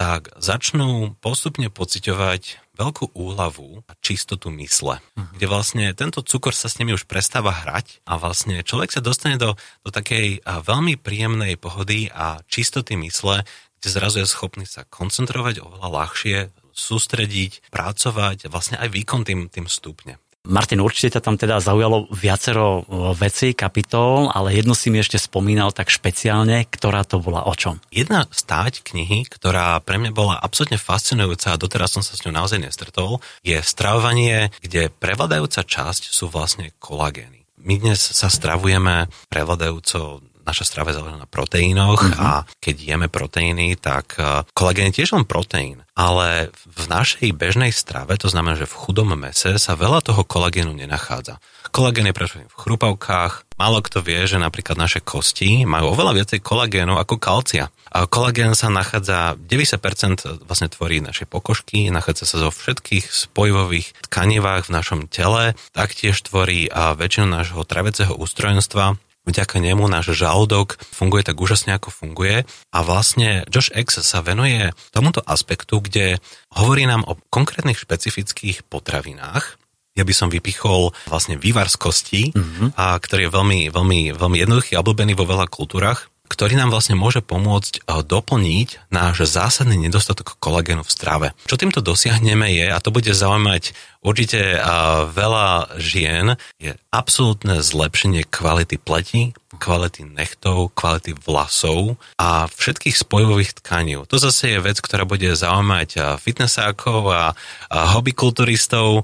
tak 0.01 0.33
začnú 0.41 1.13
postupne 1.21 1.69
pociťovať 1.69 2.73
veľkú 2.73 3.13
úľavu 3.13 3.85
a 3.85 3.93
čistotu 4.01 4.49
mysle, 4.49 4.97
uh-huh. 4.97 5.29
kde 5.37 5.45
vlastne 5.45 5.85
tento 5.93 6.25
cukor 6.25 6.57
sa 6.57 6.65
s 6.65 6.81
nimi 6.81 6.97
už 6.97 7.05
prestáva 7.05 7.53
hrať 7.53 8.01
a 8.09 8.17
vlastne 8.17 8.65
človek 8.65 8.97
sa 8.97 9.05
dostane 9.05 9.37
do, 9.37 9.53
do 9.85 9.93
takej 9.93 10.41
veľmi 10.41 10.97
príjemnej 10.97 11.53
pohody 11.61 12.09
a 12.09 12.41
čistoty 12.49 12.97
mysle, 12.97 13.45
kde 13.77 13.87
zrazu 13.93 14.25
je 14.25 14.33
schopný 14.33 14.65
sa 14.65 14.89
koncentrovať 14.89 15.61
oveľa 15.61 15.89
ľahšie, 15.93 16.37
sústrediť, 16.73 17.69
pracovať, 17.69 18.49
vlastne 18.49 18.81
aj 18.81 18.89
výkon 18.89 19.21
tým, 19.21 19.53
tým 19.53 19.69
stupne. 19.69 20.17
Martin, 20.41 20.81
určite 20.81 21.15
ťa 21.17 21.21
tam 21.21 21.35
teda 21.37 21.61
zaujalo 21.61 22.09
viacero 22.09 22.81
vecí, 23.13 23.53
kapitol, 23.53 24.33
ale 24.33 24.57
jednu 24.57 24.73
si 24.73 24.89
mi 24.89 24.97
ešte 24.97 25.21
spomínal 25.21 25.69
tak 25.69 25.93
špeciálne, 25.93 26.65
ktorá 26.65 27.05
to 27.05 27.21
bola 27.21 27.45
o 27.45 27.53
čom? 27.53 27.77
Jedna 27.93 28.25
stáť 28.25 28.81
knihy, 28.81 29.29
ktorá 29.29 29.77
pre 29.85 30.01
mňa 30.01 30.11
bola 30.11 30.41
absolútne 30.41 30.81
fascinujúca 30.81 31.53
a 31.53 31.61
doteraz 31.61 31.93
som 31.93 32.01
sa 32.01 32.17
s 32.17 32.25
ňou 32.25 32.33
naozaj 32.33 32.57
nestretol, 32.57 33.21
je 33.45 33.61
stravovanie, 33.61 34.49
kde 34.65 34.89
prevladajúca 34.89 35.61
časť 35.61 36.09
sú 36.09 36.25
vlastne 36.33 36.73
kolagény. 36.81 37.45
My 37.61 37.77
dnes 37.77 38.01
sa 38.01 38.25
stravujeme 38.25 39.13
prevladajúco 39.29 40.25
naša 40.45 40.65
strava 40.67 40.91
je 40.91 40.97
založená 40.99 41.23
na 41.23 41.29
proteínoch 41.29 42.01
uh-huh. 42.01 42.17
a 42.19 42.29
keď 42.57 42.75
jeme 42.95 43.07
proteíny, 43.07 43.77
tak 43.77 44.17
e, 44.17 44.45
kolagén 44.51 44.89
je 44.91 45.01
tiež 45.01 45.15
len 45.15 45.25
proteín. 45.25 45.85
Ale 45.93 46.49
v 46.65 46.85
našej 46.87 47.29
bežnej 47.35 47.69
strave, 47.69 48.17
to 48.17 48.31
znamená, 48.31 48.57
že 48.57 48.69
v 48.69 48.77
chudom 48.77 49.13
mese 49.13 49.59
sa 49.61 49.77
veľa 49.77 50.01
toho 50.01 50.23
kolagénu 50.25 50.73
nenachádza. 50.73 51.37
Kolagén 51.71 52.09
je 52.09 52.15
predovšetkým 52.15 52.51
v 52.51 52.59
chrupavkách. 52.59 53.33
Málo 53.55 53.79
kto 53.85 54.01
vie, 54.01 54.25
že 54.25 54.41
napríklad 54.41 54.75
naše 54.75 54.99
kosti 54.99 55.63
majú 55.63 55.93
oveľa 55.93 56.17
viacej 56.17 56.39
kolagénu 56.41 56.97
ako 56.97 57.15
kalcia. 57.21 57.69
A 57.91 58.07
kolagén 58.07 58.55
sa 58.55 58.71
nachádza, 58.71 59.35
90% 59.35 60.47
vlastne 60.47 60.71
tvorí 60.71 61.03
naše 61.03 61.27
pokožky, 61.27 61.91
nachádza 61.91 62.23
sa 62.23 62.37
zo 62.39 62.49
všetkých 62.49 63.07
spojivových 63.11 63.93
tkanivách 64.07 64.71
v 64.71 64.73
našom 64.73 64.99
tele, 65.11 65.53
taktiež 65.75 66.17
tvorí 66.23 66.71
väčšinu 66.71 67.27
nášho 67.27 67.61
traveceho 67.67 68.15
ústrojenstva 68.15 68.95
vďaka 69.25 69.61
nemu 69.61 69.85
náš 69.87 70.13
žalúdok 70.17 70.77
funguje 70.91 71.25
tak 71.25 71.37
úžasne, 71.39 71.77
ako 71.77 71.89
funguje. 71.93 72.43
A 72.73 72.77
vlastne 72.81 73.45
Josh 73.47 73.71
X 73.73 74.01
sa 74.01 74.19
venuje 74.21 74.73
tomuto 74.91 75.21
aspektu, 75.23 75.81
kde 75.81 76.19
hovorí 76.53 76.85
nám 76.85 77.07
o 77.07 77.17
konkrétnych 77.29 77.79
špecifických 77.79 78.67
potravinách, 78.67 79.61
ja 79.91 80.07
by 80.07 80.13
som 80.15 80.31
vypichol 80.31 80.95
vlastne 81.11 81.35
vývar 81.35 81.67
z 81.67 81.75
kosti, 81.75 82.21
mm-hmm. 82.31 82.79
a 82.79 82.95
ktorý 82.95 83.27
je 83.27 83.35
veľmi, 83.35 83.59
veľmi, 83.75 83.99
veľmi 84.15 84.37
jednoduchý 84.39 84.79
a 84.79 84.81
obľúbený 84.83 85.19
vo 85.19 85.27
veľa 85.27 85.51
kultúrach 85.51 86.10
ktorý 86.31 86.55
nám 86.55 86.71
vlastne 86.71 86.95
môže 86.95 87.19
pomôcť 87.19 87.83
eh, 87.83 87.99
doplniť 87.99 88.87
náš 88.87 89.27
zásadný 89.27 89.75
nedostatok 89.75 90.39
kolagénu 90.39 90.87
v 90.87 90.93
strave. 90.95 91.27
Čo 91.43 91.59
týmto 91.59 91.83
dosiahneme 91.83 92.47
je, 92.55 92.71
a 92.71 92.79
to 92.79 92.95
bude 92.95 93.11
zaujímať 93.11 93.75
určite 93.99 94.39
eh, 94.39 94.63
veľa 95.11 95.75
žien, 95.75 96.39
je 96.55 96.71
absolútne 96.95 97.59
zlepšenie 97.59 98.23
kvality 98.31 98.79
pleti, 98.79 99.35
kvality 99.59 100.07
nechtov, 100.07 100.71
kvality 100.71 101.11
vlasov 101.19 101.99
a 102.15 102.47
všetkých 102.47 102.95
spojových 102.95 103.59
tkaní. 103.59 103.99
To 104.07 104.15
zase 104.15 104.55
je 104.55 104.63
vec, 104.63 104.79
ktorá 104.79 105.03
bude 105.03 105.27
zaujímať 105.35 105.89
eh, 105.99 106.01
fitnessákov 106.15 107.11
a, 107.11 107.35
hobbykulturistov. 107.71 109.03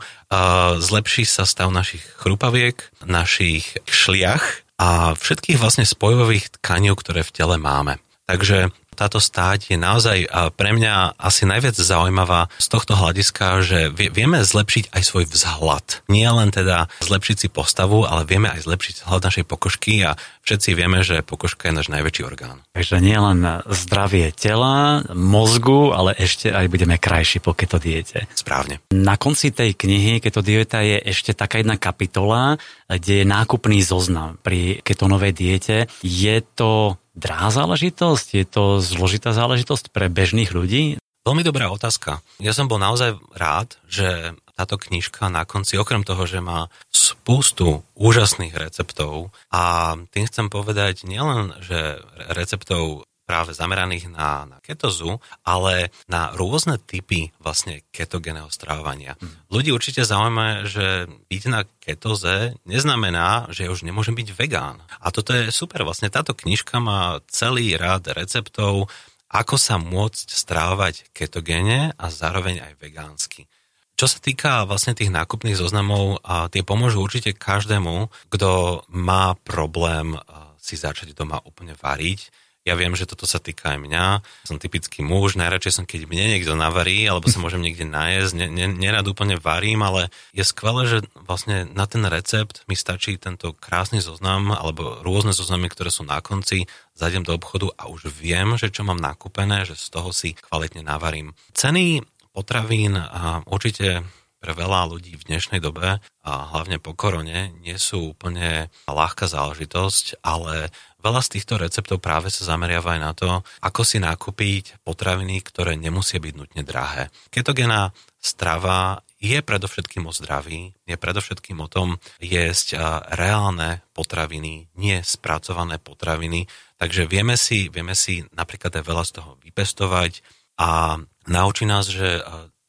Zlepší 0.77 1.23
sa 1.23 1.47
stav 1.47 1.71
našich 1.71 2.03
chrupaviek, 2.19 2.75
našich 3.07 3.79
šliach, 3.87 4.66
a 4.77 5.17
všetkých 5.17 5.57
vlastne 5.57 5.85
spojových 5.85 6.61
tkaní, 6.61 6.93
ktoré 6.93 7.25
v 7.25 7.33
tele 7.33 7.55
máme. 7.57 7.97
Takže 8.29 8.69
táto 8.97 9.21
stáť 9.21 9.69
je 9.69 9.77
naozaj 9.77 10.25
pre 10.57 10.73
mňa 10.73 11.21
asi 11.21 11.45
najviac 11.45 11.77
zaujímavá 11.77 12.49
z 12.57 12.67
tohto 12.73 12.97
hľadiska, 12.97 13.61
že 13.61 13.93
vieme 13.93 14.41
zlepšiť 14.41 14.89
aj 14.89 15.01
svoj 15.05 15.29
vzhľad. 15.29 16.09
Nie 16.09 16.33
len 16.33 16.49
teda 16.49 16.89
zlepšiť 17.05 17.37
si 17.37 17.47
postavu, 17.53 18.09
ale 18.09 18.25
vieme 18.25 18.49
aj 18.49 18.65
zlepšiť 18.65 19.05
vzhľad 19.05 19.21
našej 19.21 19.45
pokožky 19.45 20.01
a 20.01 20.17
všetci 20.41 20.69
vieme, 20.73 21.05
že 21.05 21.21
pokožka 21.21 21.69
je 21.69 21.77
náš 21.77 21.93
najväčší 21.93 22.23
orgán. 22.25 22.65
Takže 22.73 22.97
nie 22.97 23.19
len 23.19 23.45
zdravie 23.69 24.33
tela, 24.33 25.05
mozgu, 25.13 25.93
ale 25.93 26.17
ešte 26.17 26.49
aj 26.49 26.65
budeme 26.71 26.97
krajší 26.97 27.43
po 27.43 27.53
keto 27.53 27.77
diete. 27.77 28.25
Správne. 28.33 28.81
Na 28.89 29.19
konci 29.19 29.53
tej 29.53 29.77
knihy 29.77 30.23
keto 30.23 30.41
dieta 30.41 30.81
je 30.81 30.97
ešte 31.03 31.37
taká 31.37 31.61
jedna 31.61 31.75
kapitola, 31.77 32.57
kde 32.87 33.21
je 33.21 33.25
nákupný 33.27 33.83
zoznam 33.83 34.39
pri 34.39 34.79
ketonovej 34.81 35.33
diete. 35.35 35.77
Je 35.99 36.39
to 36.55 36.95
drahá 37.17 37.49
záležitosť? 37.49 38.27
Je 38.37 38.45
to 38.45 38.63
zložitá 38.77 39.33
záležitosť 39.33 39.89
pre 39.89 40.07
bežných 40.07 40.53
ľudí? 40.53 41.01
Veľmi 41.25 41.43
dobrá 41.43 41.67
otázka. 41.67 42.23
Ja 42.39 42.55
som 42.55 42.71
bol 42.71 42.79
naozaj 42.79 43.19
rád, 43.35 43.75
že 43.89 44.37
táto 44.57 44.79
knižka 44.79 45.27
na 45.27 45.43
konci, 45.43 45.75
okrem 45.75 46.01
toho, 46.01 46.23
že 46.23 46.39
má 46.39 46.71
spústu 46.87 47.83
úžasných 47.93 48.55
receptov 48.57 49.35
a 49.51 49.93
tým 50.09 50.25
chcem 50.25 50.47
povedať 50.47 51.03
nielen, 51.03 51.53
že 51.61 51.99
receptov 52.31 53.03
práve 53.27 53.51
zameraných 53.51 54.07
na, 54.07 54.47
na 54.47 54.57
ketozu, 54.63 55.19
ale 55.43 55.91
na 56.07 56.31
rôzne 56.31 56.79
typy 56.79 57.35
vlastne 57.43 57.83
ketogénneho 57.91 58.47
stravovania. 58.47 59.19
Hmm. 59.19 59.35
Ľudí 59.51 59.75
určite 59.75 60.07
zaujíma, 60.07 60.63
že 60.63 61.11
byť 61.27 61.43
na 61.51 61.67
ketoze 61.83 62.55
neznamená, 62.63 63.51
že 63.51 63.67
ja 63.67 63.69
už 63.75 63.83
nemôžem 63.83 64.15
byť 64.15 64.31
vegán. 64.31 64.79
A 65.03 65.11
toto 65.11 65.35
je 65.35 65.51
super, 65.51 65.83
vlastne 65.83 66.07
táto 66.07 66.31
knižka 66.31 66.79
má 66.79 67.19
celý 67.27 67.75
rád 67.75 68.15
receptov, 68.15 68.87
ako 69.27 69.59
sa 69.59 69.75
môcť 69.75 70.27
strávať 70.31 71.11
ketogéne 71.11 71.91
a 71.99 72.05
zároveň 72.07 72.63
aj 72.63 72.73
vegánsky. 72.79 73.51
Čo 73.99 74.07
sa 74.07 74.23
týka 74.23 74.63
vlastne 74.63 74.95
tých 74.95 75.11
nákupných 75.11 75.59
zoznamov, 75.59 76.23
a 76.23 76.47
tie 76.47 76.63
pomôžu 76.63 77.03
určite 77.03 77.35
každému, 77.35 78.07
kto 78.31 78.81
má 78.93 79.35
problém 79.43 80.15
si 80.61 80.79
začať 80.79 81.11
doma 81.11 81.43
úplne 81.43 81.75
variť 81.75 82.46
ja 82.67 82.75
viem, 82.75 82.91
že 82.99 83.07
toto 83.07 83.23
sa 83.23 83.39
týka 83.39 83.71
aj 83.73 83.79
mňa. 83.79 84.05
Som 84.43 84.59
typický 84.59 84.99
muž, 84.99 85.39
najradšej 85.39 85.71
som, 85.79 85.85
keď 85.87 86.03
mne 86.03 86.35
niekto 86.35 86.51
navarí, 86.51 87.07
alebo 87.07 87.31
sa 87.31 87.39
môžem 87.39 87.63
niekde 87.63 87.87
najesť. 87.87 88.35
Ne, 88.35 88.47
ne, 88.51 88.67
nerad 88.67 89.07
úplne 89.07 89.39
varím, 89.39 89.87
ale 89.87 90.11
je 90.35 90.43
skvelé, 90.43 90.83
že 90.83 90.97
vlastne 91.15 91.63
na 91.71 91.87
ten 91.87 92.03
recept 92.03 92.67
mi 92.67 92.75
stačí 92.75 93.15
tento 93.15 93.55
krásny 93.55 94.03
zoznam, 94.03 94.51
alebo 94.51 94.99
rôzne 94.99 95.31
zoznamy, 95.31 95.71
ktoré 95.71 95.87
sú 95.87 96.03
na 96.03 96.19
konci. 96.19 96.67
Zajdem 96.91 97.23
do 97.23 97.39
obchodu 97.39 97.71
a 97.79 97.87
už 97.87 98.11
viem, 98.11 98.59
že 98.59 98.67
čo 98.67 98.83
mám 98.83 98.99
nakúpené, 98.99 99.63
že 99.63 99.79
z 99.79 99.87
toho 99.87 100.11
si 100.11 100.35
kvalitne 100.35 100.83
navarím. 100.83 101.31
Ceny 101.55 102.03
potravín 102.35 102.99
a 102.99 103.41
určite 103.47 104.03
pre 104.37 104.53
veľa 104.53 104.93
ľudí 104.93 105.17
v 105.17 105.27
dnešnej 105.33 105.57
dobe 105.57 105.97
a 106.21 106.31
hlavne 106.53 106.77
po 106.77 106.93
korone 106.93 107.57
nie 107.57 107.73
sú 107.81 108.13
úplne 108.13 108.69
ľahká 108.85 109.25
záležitosť, 109.25 110.21
ale 110.21 110.69
veľa 111.07 111.23
z 111.23 111.39
týchto 111.39 111.55
receptov 111.55 112.03
práve 112.03 112.27
sa 112.27 112.43
zameriava 112.43 112.99
aj 112.99 113.01
na 113.01 113.11
to, 113.15 113.29
ako 113.63 113.81
si 113.87 114.03
nakúpiť 114.03 114.83
potraviny, 114.83 115.39
ktoré 115.39 115.79
nemusia 115.79 116.19
byť 116.19 116.33
nutne 116.35 116.67
drahé. 116.67 117.07
Ketogénna 117.31 117.95
strava 118.19 118.99
je 119.17 119.39
predovšetkým 119.39 120.05
o 120.05 120.13
zdraví, 120.13 120.75
je 120.83 120.95
predovšetkým 120.99 121.57
o 121.63 121.71
tom 121.71 121.97
jesť 122.21 122.77
reálne 123.15 123.81
potraviny, 123.97 124.69
nie 124.77 124.99
spracované 125.01 125.79
potraviny. 125.81 126.45
Takže 126.77 127.09
vieme 127.09 127.33
si, 127.33 127.71
vieme 127.71 127.97
si 127.97 128.21
napríklad 128.35 128.77
aj 128.77 128.83
veľa 128.85 129.03
z 129.07 129.11
toho 129.17 129.31
vypestovať 129.41 130.21
a 130.61 131.01
naučí 131.25 131.65
nás, 131.65 131.89
že 131.89 132.21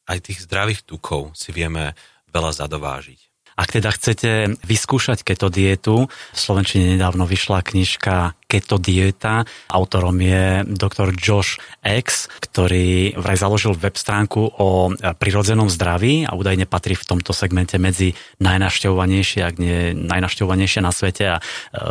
aj 0.09 0.25
tých 0.25 0.49
zdravých 0.49 0.89
tukov 0.89 1.37
si 1.37 1.53
vieme 1.53 1.93
veľa 2.33 2.57
zadovážiť. 2.57 3.28
Ak 3.59 3.75
teda 3.75 3.91
chcete 3.91 4.55
vyskúšať 4.63 5.27
keto 5.27 5.51
dietu, 5.51 6.07
v 6.07 6.39
Slovenčine 6.39 6.95
nedávno 6.95 7.27
vyšla 7.27 7.67
knižka 7.67 8.39
Keto 8.49 8.81
dieta. 8.81 9.45
Autorom 9.69 10.17
je 10.25 10.65
doktor 10.65 11.13
Josh 11.13 11.61
X, 11.85 12.33
ktorý 12.41 13.13
vraj 13.21 13.37
založil 13.37 13.77
web 13.77 13.93
stránku 13.93 14.41
o 14.41 14.89
prirodzenom 14.97 15.69
zdraví 15.69 16.25
a 16.25 16.33
údajne 16.33 16.65
patrí 16.65 16.97
v 16.97 17.05
tomto 17.05 17.37
segmente 17.37 17.77
medzi 17.77 18.17
najnašťovanejšie, 18.41 19.41
ak 19.45 19.55
nie 19.61 19.93
najnašťovanejšie 19.93 20.81
na 20.81 20.93
svete 20.97 21.25
a 21.29 21.37
e, 21.37 21.43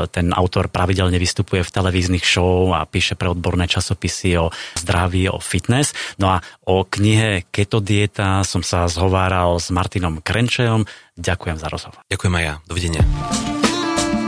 ten 0.09 0.33
autor 0.33 0.73
pravidelne 0.73 1.21
vystupuje 1.21 1.61
v 1.61 1.69
televíznych 1.69 2.25
show 2.25 2.73
a 2.73 2.89
píše 2.89 3.13
pre 3.13 3.29
odborné 3.29 3.69
časopisy 3.69 4.41
o 4.41 4.49
zdraví, 4.81 5.29
o 5.29 5.37
fitness. 5.37 5.93
No 6.17 6.33
a 6.33 6.41
o 6.65 6.81
knihe 6.81 7.45
Keto 7.53 7.85
dieta 7.85 8.41
som 8.41 8.65
sa 8.65 8.89
zhováral 8.89 9.61
s 9.61 9.69
Martinom 9.69 10.25
Krenčejom, 10.25 10.89
Ďakujem 11.17 11.57
za 11.57 11.67
rozhovor. 11.67 11.99
Ďakujem 12.13 12.33
aj 12.37 12.43
ja. 12.45 12.53
Dovidenia. 12.69 13.03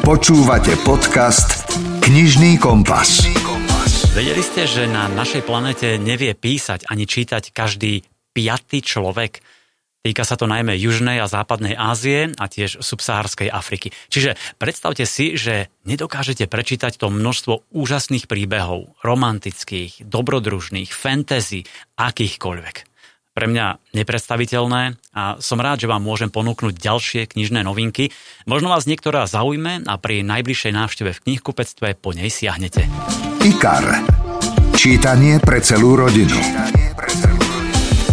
Počúvate 0.01 0.73
podcast 0.81 1.88
Knižný 2.09 2.57
kompas. 2.57 3.21
Vedeli 4.17 4.41
ste, 4.41 4.65
že 4.65 4.89
na 4.89 5.05
našej 5.13 5.45
planete 5.45 6.01
nevie 6.01 6.33
písať 6.33 6.89
ani 6.89 7.05
čítať 7.05 7.53
každý 7.53 8.01
piatý 8.33 8.81
človek? 8.81 9.45
Týka 10.01 10.25
sa 10.25 10.33
to 10.33 10.49
najmä 10.49 10.73
Južnej 10.73 11.21
a 11.21 11.29
Západnej 11.29 11.77
Ázie 11.77 12.33
a 12.33 12.49
tiež 12.49 12.81
subsahárskej 12.81 13.53
Afriky. 13.53 13.93
Čiže 14.09 14.41
predstavte 14.57 15.05
si, 15.05 15.37
že 15.37 15.69
nedokážete 15.85 16.49
prečítať 16.49 16.97
to 16.97 17.13
množstvo 17.13 17.69
úžasných 17.77 18.25
príbehov, 18.25 18.97
romantických, 19.05 20.01
dobrodružných, 20.01 20.89
fantasy, 20.89 21.69
akýchkoľvek 21.93 22.88
pre 23.39 23.47
mňa 23.47 23.95
nepredstaviteľné 23.95 24.99
a 25.15 25.39
som 25.39 25.63
rád, 25.63 25.79
že 25.79 25.87
vám 25.87 26.03
môžem 26.03 26.27
ponúknuť 26.27 26.75
ďalšie 26.75 27.31
knižné 27.31 27.63
novinky. 27.63 28.11
Možno 28.43 28.67
vás 28.67 28.83
niektorá 28.83 29.23
zaujme 29.31 29.87
a 29.87 29.95
pri 29.95 30.27
najbližšej 30.27 30.75
návšteve 30.75 31.15
v 31.15 31.23
knihkupectve 31.23 31.95
po 31.95 32.11
nej 32.11 32.27
siahnete. 32.27 32.83
IKAR. 33.39 34.03
Čítanie 34.75 35.39
pre 35.39 35.63
celú 35.63 35.95
rodinu. 35.95 36.35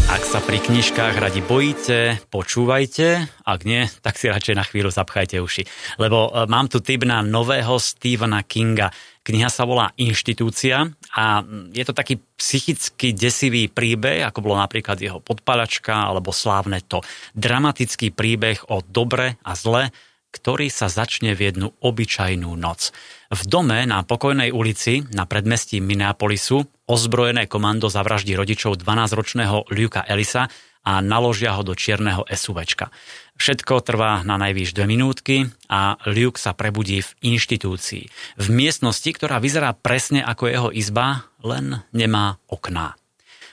Ak 0.06 0.22
sa 0.22 0.38
pri 0.38 0.62
knižkách 0.62 1.18
radi 1.18 1.42
bojíte, 1.42 2.22
počúvajte, 2.30 3.26
ak 3.42 3.60
nie, 3.66 3.90
tak 4.06 4.14
si 4.14 4.30
radšej 4.30 4.54
na 4.54 4.62
chvíľu 4.62 4.94
zapchajte 4.94 5.42
uši. 5.42 5.66
Lebo 5.98 6.30
e, 6.30 6.46
mám 6.46 6.70
tu 6.70 6.78
tip 6.78 7.02
na 7.02 7.26
nového 7.26 7.74
Stephena 7.82 8.46
Kinga. 8.46 8.94
Kniha 9.26 9.50
sa 9.50 9.66
volá 9.66 9.90
Inštitúcia 9.98 10.86
a 11.10 11.42
je 11.74 11.82
to 11.82 11.90
taký 11.90 12.22
psychicky 12.38 13.18
desivý 13.18 13.66
príbeh, 13.66 14.22
ako 14.22 14.46
bolo 14.46 14.54
napríklad 14.62 15.02
jeho 15.02 15.18
podpalačka 15.18 16.06
alebo 16.14 16.30
slávne 16.30 16.86
to. 16.86 17.02
Dramatický 17.34 18.14
príbeh 18.14 18.70
o 18.70 18.86
dobre 18.86 19.42
a 19.42 19.58
zle, 19.58 19.90
ktorý 20.36 20.68
sa 20.68 20.92
začne 20.92 21.32
v 21.32 21.48
jednu 21.48 21.72
obyčajnú 21.80 22.52
noc. 22.60 22.92
V 23.32 23.40
dome 23.48 23.88
na 23.88 24.04
pokojnej 24.04 24.52
ulici 24.52 25.00
na 25.16 25.24
predmestí 25.24 25.80
Minneapolisu 25.80 26.68
ozbrojené 26.84 27.48
komando 27.48 27.88
zavraždí 27.88 28.36
rodičov 28.36 28.76
12-ročného 28.76 29.72
Luka 29.72 30.04
Elisa 30.04 30.52
a 30.86 31.02
naložia 31.02 31.56
ho 31.58 31.66
do 31.66 31.74
čierneho 31.74 32.22
SUVčka. 32.30 32.94
Všetko 33.36 33.82
trvá 33.82 34.22
na 34.22 34.38
najvýš 34.38 34.70
dve 34.70 34.86
minútky 34.86 35.50
a 35.66 35.98
Luke 36.06 36.38
sa 36.38 36.54
prebudí 36.54 37.02
v 37.02 37.10
inštitúcii. 37.34 38.04
V 38.38 38.46
miestnosti, 38.54 39.10
ktorá 39.10 39.42
vyzerá 39.42 39.74
presne 39.74 40.22
ako 40.22 40.44
jeho 40.46 40.68
izba, 40.70 41.26
len 41.42 41.82
nemá 41.90 42.38
okná. 42.46 42.94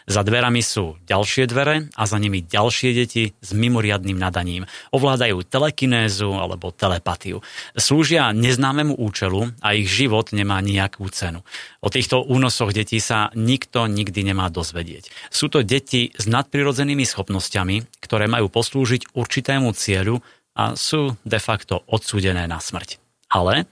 Za 0.04 0.22
dverami 0.28 0.60
sú 0.60 1.00
ďalšie 1.08 1.48
dvere 1.48 1.88
a 1.96 2.04
za 2.04 2.20
nimi 2.20 2.44
ďalšie 2.44 2.92
deti 2.92 3.32
s 3.40 3.50
mimoriadným 3.56 4.20
nadaním. 4.20 4.68
Ovládajú 4.92 5.48
telekinézu 5.48 6.36
alebo 6.36 6.76
telepatiu. 6.76 7.40
Slúžia 7.80 8.36
neznámemu 8.36 9.00
účelu 9.00 9.56
a 9.64 9.76
ich 9.76 9.88
život 9.88 10.36
nemá 10.36 10.60
nejakú 10.60 11.08
cenu. 11.08 11.48
O 11.80 11.88
týchto 11.88 12.20
únosoch 12.24 12.76
detí 12.76 13.00
sa 13.00 13.32
nikto 13.32 13.88
nikdy 13.88 14.28
nemá 14.28 14.52
dozvedieť. 14.52 15.08
Sú 15.32 15.48
to 15.48 15.64
deti 15.64 16.12
s 16.12 16.28
nadprirodzenými 16.28 17.08
schopnosťami, 17.08 18.04
ktoré 18.04 18.28
majú 18.28 18.52
poslúžiť 18.52 19.16
určitému 19.16 19.72
cieľu 19.72 20.20
a 20.54 20.78
sú 20.78 21.18
de 21.26 21.40
facto 21.42 21.82
odsúdené 21.90 22.46
na 22.46 22.62
smrť. 22.62 23.02
Ale 23.34 23.66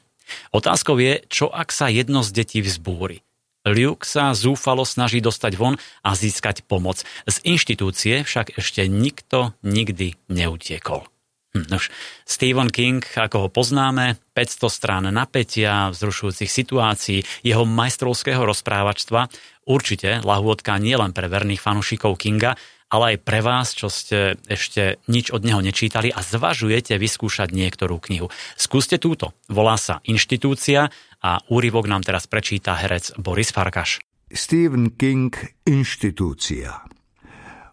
otázkou 0.55 0.97
je, 0.97 1.21
čo 1.29 1.51
ak 1.51 1.69
sa 1.69 1.91
jedno 1.91 2.25
z 2.25 2.33
detí 2.33 2.59
vzbúri. 2.63 3.21
Luke 3.67 4.07
sa 4.07 4.33
zúfalo 4.33 4.81
snaží 4.87 5.21
dostať 5.21 5.53
von 5.57 5.77
a 6.01 6.11
získať 6.17 6.65
pomoc. 6.65 7.05
Z 7.29 7.37
inštitúcie 7.45 8.25
však 8.25 8.57
ešte 8.57 8.89
nikto 8.89 9.53
nikdy 9.61 10.17
neutiekol. 10.29 11.05
Hm, 11.51 11.67
nož, 11.67 11.91
Stephen 12.23 12.71
King, 12.71 13.03
ako 13.03 13.47
ho 13.47 13.49
poznáme, 13.51 14.15
500 14.31 14.71
strán 14.71 15.05
napätia, 15.11 15.91
vzrušujúcich 15.91 16.47
situácií, 16.47 17.27
jeho 17.43 17.67
majstrovského 17.67 18.39
rozprávačstva, 18.47 19.27
určite 19.67 20.23
lahôdka 20.23 20.79
nielen 20.79 21.11
pre 21.11 21.27
verných 21.27 21.59
fanúšikov 21.59 22.15
Kinga, 22.15 22.55
ale 22.91 23.15
aj 23.15 23.17
pre 23.23 23.39
vás, 23.39 23.71
čo 23.71 23.87
ste 23.87 24.35
ešte 24.51 24.99
nič 25.07 25.31
od 25.31 25.47
neho 25.47 25.63
nečítali 25.63 26.11
a 26.11 26.19
zvažujete 26.19 26.99
vyskúšať 26.99 27.55
niektorú 27.55 27.97
knihu. 28.03 28.27
Skúste 28.59 28.99
túto. 28.99 29.31
Volá 29.47 29.79
sa 29.79 30.03
Inštitúcia 30.03 30.91
a 31.23 31.31
úryvok 31.47 31.87
nám 31.87 32.03
teraz 32.03 32.27
prečíta 32.27 32.75
herec 32.75 33.15
Boris 33.15 33.55
Farkaš. 33.55 34.03
Stephen 34.31 34.95
King 34.99 35.31
Inštitúcia 35.67 36.83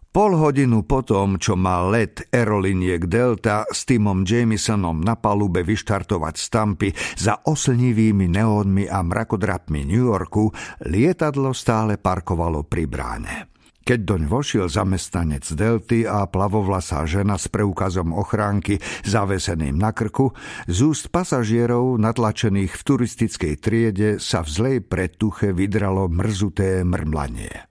Pol 0.08 0.34
hodinu 0.34 0.82
potom, 0.88 1.36
čo 1.38 1.54
mal 1.54 1.92
let 1.92 2.26
aeroliniek 2.32 3.06
Delta 3.06 3.68
s 3.68 3.84
Timom 3.86 4.24
Jamesonom 4.24 5.04
na 5.04 5.14
palube 5.14 5.62
vyštartovať 5.62 6.34
stampy 6.34 6.90
za 7.14 7.44
oslnivými 7.44 8.26
neónmi 8.26 8.88
a 8.88 9.04
mrakodrapmi 9.04 9.84
New 9.84 10.08
Yorku, 10.08 10.50
lietadlo 10.88 11.52
stále 11.52 12.00
parkovalo 12.00 12.64
pri 12.64 12.84
bráne. 12.88 13.47
Keď 13.88 14.04
doň 14.04 14.22
vošiel 14.28 14.68
zamestnanec 14.68 15.48
Delty 15.48 16.04
a 16.04 16.28
plavovlasá 16.28 17.08
žena 17.08 17.40
s 17.40 17.48
preukazom 17.48 18.12
ochránky 18.12 18.76
zaveseným 19.00 19.80
na 19.80 19.96
krku, 19.96 20.36
z 20.68 20.92
úst 20.92 21.08
pasažierov 21.08 21.96
natlačených 21.96 22.76
v 22.76 22.82
turistickej 22.84 23.54
triede 23.56 24.10
sa 24.20 24.44
v 24.44 24.48
zlej 24.52 24.78
pretuche 24.84 25.56
vydralo 25.56 26.04
mrzuté 26.12 26.84
mrmlanie. 26.84 27.64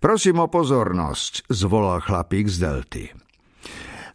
Prosím 0.00 0.40
o 0.40 0.48
pozornosť, 0.48 1.52
zvolal 1.52 2.00
chlapík 2.00 2.48
z 2.48 2.56
Delty. 2.64 3.04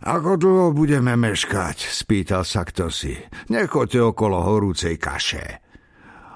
Ako 0.09 0.41
dlho 0.41 0.73
budeme 0.73 1.13
meškať? 1.13 1.93
spýtal 1.93 2.41
sa 2.41 2.65
kto 2.65 2.89
si. 2.89 3.13
Nechoďte 3.53 4.01
okolo 4.01 4.41
horúcej 4.41 4.97
kaše. 4.97 5.62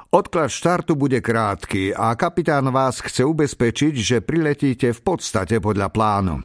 Odklad 0.07 0.47
štartu 0.47 0.95
bude 0.95 1.19
krátky 1.19 1.91
a 1.91 2.15
kapitán 2.15 2.71
vás 2.71 3.03
chce 3.03 3.27
ubezpečiť, 3.27 3.93
že 3.99 4.17
priletíte 4.23 4.95
v 4.95 5.01
podstate 5.03 5.59
podľa 5.59 5.91
plánu. 5.91 6.39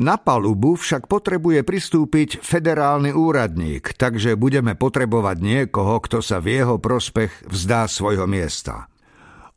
Na 0.00 0.20
palubu 0.20 0.76
však 0.76 1.08
potrebuje 1.08 1.64
pristúpiť 1.64 2.44
federálny 2.44 3.12
úradník, 3.16 3.96
takže 3.96 4.36
budeme 4.36 4.76
potrebovať 4.76 5.36
niekoho, 5.40 6.00
kto 6.00 6.20
sa 6.20 6.44
v 6.44 6.60
jeho 6.60 6.76
prospech 6.76 7.48
vzdá 7.48 7.88
svojho 7.88 8.28
miesta. 8.28 8.88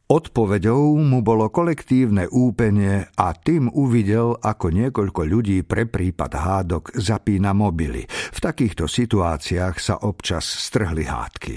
Odpovedou 0.07 0.99
mu 0.99 1.19
bolo 1.19 1.47
kolektívne 1.47 2.27
úpenie 2.31 3.07
a 3.15 3.27
tým 3.35 3.71
uvidel, 3.71 4.39
ako 4.39 4.71
niekoľko 4.71 5.21
ľudí 5.23 5.63
pre 5.67 5.87
prípad 5.87 6.31
hádok 6.31 6.83
zapína 6.95 7.51
mobily. 7.51 8.07
V 8.07 8.39
takýchto 8.39 8.87
situáciách 8.87 9.75
sa 9.79 9.95
občas 10.03 10.43
strhli 10.43 11.07
hádky. 11.07 11.55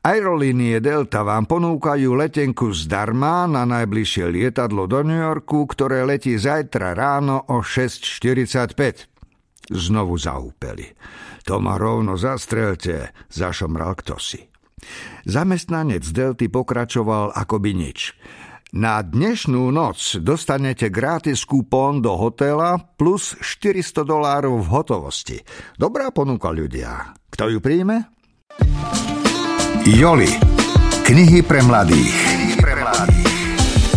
Aerolínie 0.00 0.80
Delta 0.80 1.20
vám 1.20 1.44
ponúkajú 1.44 2.16
letenku 2.16 2.72
zdarma 2.72 3.44
na 3.44 3.68
najbližšie 3.68 4.32
lietadlo 4.32 4.88
do 4.88 5.04
New 5.04 5.20
Yorku, 5.20 5.68
ktoré 5.68 6.08
letí 6.08 6.40
zajtra 6.40 6.96
ráno 6.96 7.44
o 7.52 7.60
6.45. 7.60 9.68
Znovu 9.68 10.16
zaúpeli. 10.16 10.88
To 11.44 11.60
ma 11.60 11.76
rovno 11.76 12.16
zastrelte, 12.16 13.12
zašomral 13.28 13.92
kto 14.00 14.16
si. 14.16 14.40
Zamestnanec 15.28 16.08
Delty 16.08 16.48
pokračoval 16.48 17.36
akoby 17.36 17.76
nič. 17.76 18.16
Na 18.72 19.04
dnešnú 19.04 19.68
noc 19.68 20.16
dostanete 20.24 20.88
gratis 20.88 21.44
kupón 21.44 22.00
do 22.00 22.16
hotela 22.16 22.80
plus 22.96 23.36
400 23.36 24.08
dolárov 24.08 24.64
v 24.64 24.68
hotovosti. 24.72 25.36
Dobrá 25.76 26.08
ponuka 26.08 26.48
ľudia. 26.48 27.12
Kto 27.28 27.52
ju 27.52 27.60
príjme? 27.60 28.08
Joli 29.90 30.30
Knihy 31.02 31.42
pre 31.42 31.66
mladých. 31.66 32.14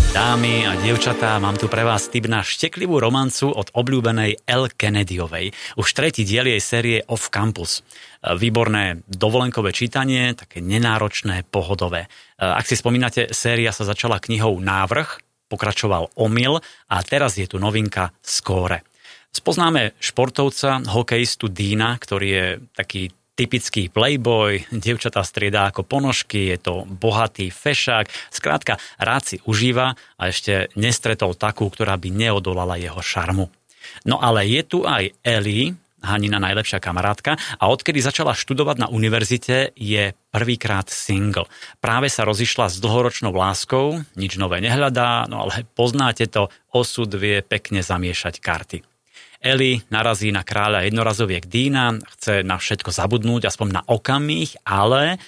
Dámy 0.10 0.65
a 0.65 0.73
dievčatá, 0.82 1.38
mám 1.38 1.53
tu 1.53 1.69
pre 1.69 1.86
vás 1.86 2.10
tip 2.10 2.25
na 2.25 2.41
šteklivú 2.41 2.97
romancu 2.97 3.53
od 3.53 3.69
obľúbenej 3.69 4.41
L. 4.41 4.73
Kennedyovej. 4.73 5.53
Už 5.77 5.88
tretí 5.93 6.25
diel 6.25 6.49
jej 6.49 6.58
série 6.58 6.97
Off 7.06 7.29
Campus. 7.29 7.86
Výborné 8.25 9.06
dovolenkové 9.06 9.69
čítanie, 9.69 10.34
také 10.34 10.65
nenáročné, 10.65 11.45
pohodové. 11.45 12.10
Ak 12.41 12.65
si 12.65 12.73
spomínate, 12.73 13.29
séria 13.29 13.69
sa 13.69 13.86
začala 13.86 14.17
knihou 14.17 14.58
Návrh, 14.58 15.21
pokračoval 15.45 16.17
Omyl 16.17 16.58
a 16.89 16.97
teraz 17.06 17.38
je 17.38 17.45
tu 17.45 17.62
novinka 17.62 18.17
Skóre. 18.25 18.82
Spoznáme 19.29 19.93
športovca, 20.01 20.82
hokejistu 20.89 21.53
Dína, 21.53 21.93
ktorý 22.01 22.27
je 22.34 22.45
taký 22.73 23.13
typický 23.34 23.89
playboy, 23.89 24.69
dievčatá 24.69 25.26
striedá 25.26 25.69
ako 25.69 25.82
ponožky, 25.86 26.54
je 26.54 26.58
to 26.62 26.74
bohatý 26.86 27.50
fešák, 27.50 28.10
skrátka 28.30 28.78
rád 29.02 29.24
si 29.26 29.38
užíva 29.50 29.98
a 30.17 30.24
ešte 30.30 30.69
nestretol 30.78 31.34
takú, 31.34 31.69
ktorá 31.69 31.98
by 31.98 32.10
neodolala 32.13 32.78
jeho 32.78 33.02
šarmu. 33.02 33.50
No 34.06 34.22
ale 34.22 34.48
je 34.48 34.62
tu 34.63 34.80
aj 34.86 35.12
Ellie, 35.26 35.76
Hanina 36.04 36.36
najlepšia 36.36 36.84
kamarátka 36.84 37.39
a 37.56 37.72
odkedy 37.72 38.04
začala 38.04 38.36
študovať 38.36 38.76
na 38.76 38.88
univerzite 38.91 39.72
je 39.72 40.12
prvýkrát 40.36 40.91
single. 40.91 41.48
Práve 41.80 42.12
sa 42.12 42.28
rozišla 42.28 42.67
s 42.67 42.84
dlhoročnou 42.84 43.32
láskou, 43.32 44.04
nič 44.19 44.36
nové 44.36 44.60
nehľadá, 44.60 45.32
no 45.32 45.48
ale 45.48 45.63
poznáte 45.80 46.28
to, 46.28 46.52
osud 46.76 47.08
vie 47.15 47.39
pekne 47.39 47.80
zamiešať 47.80 48.43
karty. 48.43 48.92
Eli 49.43 49.84
narazí 49.91 50.32
na 50.32 50.47
kráľa 50.47 50.88
jednorazoviek 50.88 51.43
Dína, 51.43 51.99
chce 52.15 52.47
na 52.47 52.56
všetko 52.56 52.95
zabudnúť, 52.95 53.51
aspoň 53.51 53.67
na 53.75 53.82
okamih, 53.84 54.56
ale 54.63 55.19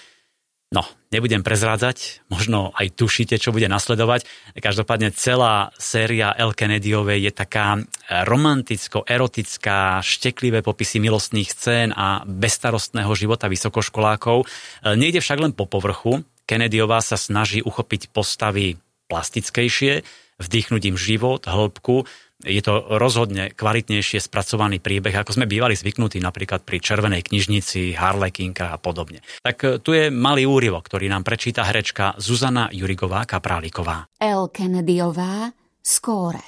No, 0.74 0.82
nebudem 1.14 1.46
prezrádzať, 1.46 2.26
možno 2.26 2.74
aj 2.74 2.98
tušíte, 2.98 3.38
čo 3.38 3.54
bude 3.54 3.70
nasledovať. 3.70 4.26
Každopádne 4.58 5.14
celá 5.14 5.70
séria 5.78 6.34
El 6.34 6.58
Kennedyovej 6.58 7.30
je 7.30 7.32
taká 7.32 7.78
romanticko-erotická, 8.10 10.02
šteklivé 10.02 10.66
popisy 10.66 10.98
milostných 10.98 11.54
scén 11.54 11.94
a 11.94 12.26
bezstarostného 12.26 13.14
života 13.14 13.46
vysokoškolákov. 13.46 14.50
Nejde 14.82 15.22
však 15.22 15.38
len 15.38 15.54
po 15.54 15.70
povrchu. 15.70 16.26
Kennedyová 16.50 16.98
sa 16.98 17.14
snaží 17.14 17.62
uchopiť 17.62 18.10
postavy 18.10 18.74
plastickejšie, 19.06 20.02
vdýchnuť 20.36 20.82
im 20.92 20.96
život, 20.96 21.44
hĺbku, 21.48 22.04
je 22.44 22.60
to 22.60 23.00
rozhodne 23.00 23.56
kvalitnejšie 23.56 24.20
spracovaný 24.20 24.76
príbeh, 24.76 25.16
ako 25.16 25.40
sme 25.40 25.48
bývali 25.48 25.72
zvyknutí 25.72 26.20
napríklad 26.20 26.68
pri 26.68 26.84
Červenej 26.84 27.24
knižnici, 27.24 27.96
Harlekinka 27.96 28.76
a 28.76 28.76
podobne. 28.76 29.24
Tak 29.40 29.56
e, 29.64 29.68
tu 29.80 29.96
je 29.96 30.12
malý 30.12 30.44
úryvok, 30.44 30.84
ktorý 30.84 31.08
nám 31.08 31.24
prečíta 31.24 31.64
herečka 31.64 32.12
Zuzana 32.20 32.68
Jurigová 32.68 33.24
Kapráliková. 33.24 34.12
L. 34.20 34.52
Kennedyová, 34.52 35.48
skóre. 35.80 36.44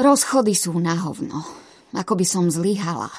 Rozchody 0.00 0.56
sú 0.56 0.72
na 0.80 0.96
hovno. 0.96 1.44
Ako 1.92 2.16
by 2.16 2.24
som 2.24 2.48
zlyhala. 2.48 3.12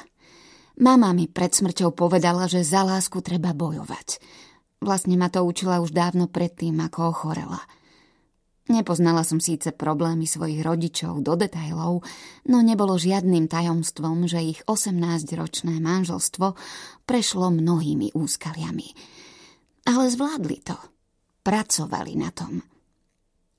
Mama 0.82 1.14
mi 1.14 1.30
pred 1.30 1.52
smrťou 1.52 1.94
povedala, 1.94 2.50
že 2.50 2.66
za 2.66 2.82
lásku 2.82 3.22
treba 3.22 3.54
bojovať. 3.54 4.18
Vlastne 4.82 5.14
ma 5.14 5.30
to 5.30 5.46
učila 5.46 5.78
už 5.78 5.94
dávno 5.94 6.26
predtým, 6.26 6.74
ako 6.82 7.14
ochorela. 7.14 7.62
Nepoznala 8.72 9.20
som 9.20 9.36
síce 9.36 9.68
problémy 9.68 10.24
svojich 10.24 10.64
rodičov 10.64 11.20
do 11.20 11.36
detajlov, 11.36 12.00
no 12.48 12.58
nebolo 12.64 12.96
žiadnym 12.96 13.44
tajomstvom, 13.44 14.24
že 14.24 14.40
ich 14.40 14.64
18-ročné 14.64 15.76
manželstvo 15.76 16.56
prešlo 17.04 17.52
mnohými 17.52 18.16
úskaliami. 18.16 18.88
Ale 19.92 20.08
zvládli 20.08 20.58
to. 20.64 20.76
Pracovali 21.44 22.16
na 22.16 22.32
tom. 22.32 22.64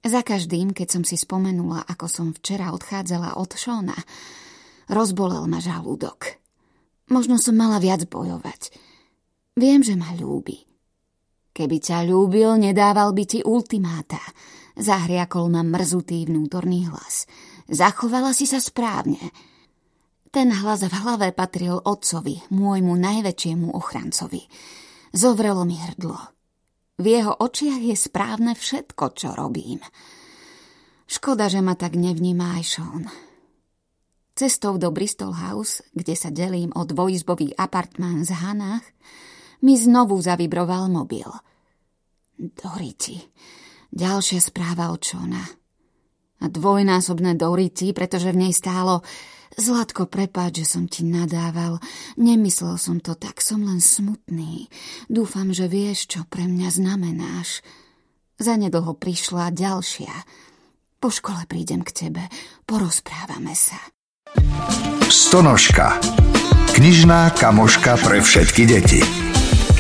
Za 0.02 0.26
každým, 0.26 0.74
keď 0.74 0.98
som 0.98 1.04
si 1.06 1.14
spomenula, 1.14 1.86
ako 1.86 2.10
som 2.10 2.28
včera 2.34 2.74
odchádzala 2.74 3.38
od 3.38 3.54
Šóna, 3.54 3.96
rozbolel 4.90 5.46
ma 5.46 5.62
žalúdok. 5.62 6.42
Možno 7.14 7.38
som 7.38 7.54
mala 7.54 7.78
viac 7.78 8.10
bojovať. 8.10 8.74
Viem, 9.62 9.86
že 9.86 9.94
ma 9.94 10.10
ľúbi. 10.18 10.58
Keby 11.54 11.78
ťa 11.78 12.02
ľúbil, 12.10 12.58
nedával 12.58 13.14
by 13.14 13.24
ti 13.30 13.40
ultimáta– 13.46 14.18
Zahriakol 14.74 15.54
ma 15.54 15.62
mrzutý 15.62 16.26
vnútorný 16.26 16.90
hlas. 16.90 17.30
Zachovala 17.70 18.34
si 18.34 18.50
sa 18.50 18.58
správne. 18.58 19.22
Ten 20.34 20.50
hlas 20.50 20.82
v 20.82 20.94
hlave 20.94 21.30
patril 21.30 21.78
otcovi, 21.78 22.42
môjmu 22.50 22.98
najväčšiemu 22.98 23.70
ochrancovi. 23.70 24.42
Zovrelo 25.14 25.62
mi 25.62 25.78
hrdlo. 25.78 26.18
V 26.98 27.06
jeho 27.06 27.38
očiach 27.38 27.82
je 27.86 27.94
správne 27.94 28.58
všetko, 28.58 29.14
čo 29.14 29.38
robím. 29.38 29.78
Škoda, 31.06 31.46
že 31.54 31.62
ma 31.62 31.78
tak 31.78 31.94
nevníma 31.94 32.58
aj 32.58 32.64
Sean. 32.66 33.06
Cestou 34.34 34.82
do 34.82 34.90
Bristol 34.90 35.38
House, 35.38 35.86
kde 35.94 36.18
sa 36.18 36.34
delím 36.34 36.74
o 36.74 36.82
dvojizbový 36.82 37.54
apartmán 37.54 38.26
z 38.26 38.34
Hanách, 38.34 38.82
mi 39.62 39.78
znovu 39.78 40.18
zavibroval 40.18 40.90
mobil. 40.90 41.30
Doriti, 42.34 43.22
Ďalšia 43.94 44.42
správa 44.42 44.90
od 44.90 45.06
Šona. 45.06 45.46
A 46.42 46.46
dvojnásobné 46.50 47.38
dority, 47.38 47.94
pretože 47.94 48.34
v 48.34 48.50
nej 48.50 48.54
stálo 48.58 49.06
Zlatko, 49.54 50.10
prepáč, 50.10 50.66
že 50.66 50.78
som 50.78 50.90
ti 50.90 51.06
nadával. 51.06 51.78
Nemyslel 52.18 52.82
som 52.82 52.98
to 52.98 53.14
tak, 53.14 53.38
som 53.38 53.62
len 53.62 53.78
smutný. 53.78 54.66
Dúfam, 55.06 55.54
že 55.54 55.70
vieš, 55.70 56.10
čo 56.10 56.26
pre 56.26 56.50
mňa 56.50 56.70
znamenáš. 56.74 57.62
Zanedlho 58.42 58.98
prišla 58.98 59.54
ďalšia. 59.54 60.14
Po 60.98 61.14
škole 61.14 61.46
prídem 61.46 61.86
k 61.86 61.94
tebe, 61.94 62.24
porozprávame 62.66 63.54
sa. 63.54 63.78
Stonožka. 65.06 66.02
Knižná 66.74 67.38
kamoška 67.38 68.02
pre 68.02 68.26
všetky 68.26 68.64
deti. 68.66 69.23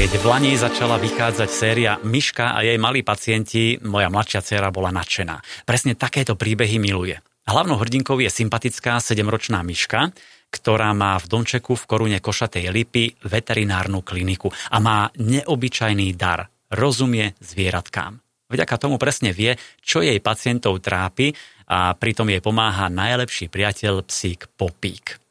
Keď 0.03 0.19
v 0.19 0.27
Lani 0.27 0.51
začala 0.59 0.99
vychádzať 0.99 1.47
séria 1.47 1.95
Myška 2.03 2.59
a 2.59 2.59
jej 2.59 2.75
malí 2.75 3.07
pacienti, 3.07 3.79
moja 3.87 4.11
mladšia 4.11 4.43
dcera 4.43 4.67
bola 4.67 4.91
nadšená. 4.91 5.63
Presne 5.63 5.95
takéto 5.95 6.35
príbehy 6.35 6.75
miluje. 6.75 7.23
Hlavnou 7.47 7.79
hrdinkou 7.79 8.19
je 8.19 8.27
sympatická 8.27 8.99
sedemročná 8.99 9.63
Myška, 9.63 10.11
ktorá 10.51 10.91
má 10.91 11.15
v 11.23 11.31
domčeku 11.31 11.79
v 11.79 11.87
korune 11.87 12.19
košatej 12.19 12.67
lipy 12.67 13.15
veterinárnu 13.23 14.03
kliniku 14.03 14.51
a 14.51 14.83
má 14.83 15.07
neobyčajný 15.15 16.11
dar. 16.19 16.51
Rozumie 16.67 17.39
zvieratkám. 17.39 18.19
Vďaka 18.51 18.75
tomu 18.75 18.99
presne 18.99 19.31
vie, 19.31 19.55
čo 19.79 20.03
jej 20.03 20.19
pacientov 20.19 20.83
trápi 20.83 21.31
a 21.71 21.95
pritom 21.95 22.27
jej 22.27 22.43
pomáha 22.43 22.91
najlepší 22.91 23.47
priateľ 23.47 24.03
psík 24.03 24.51
Popík. 24.59 25.22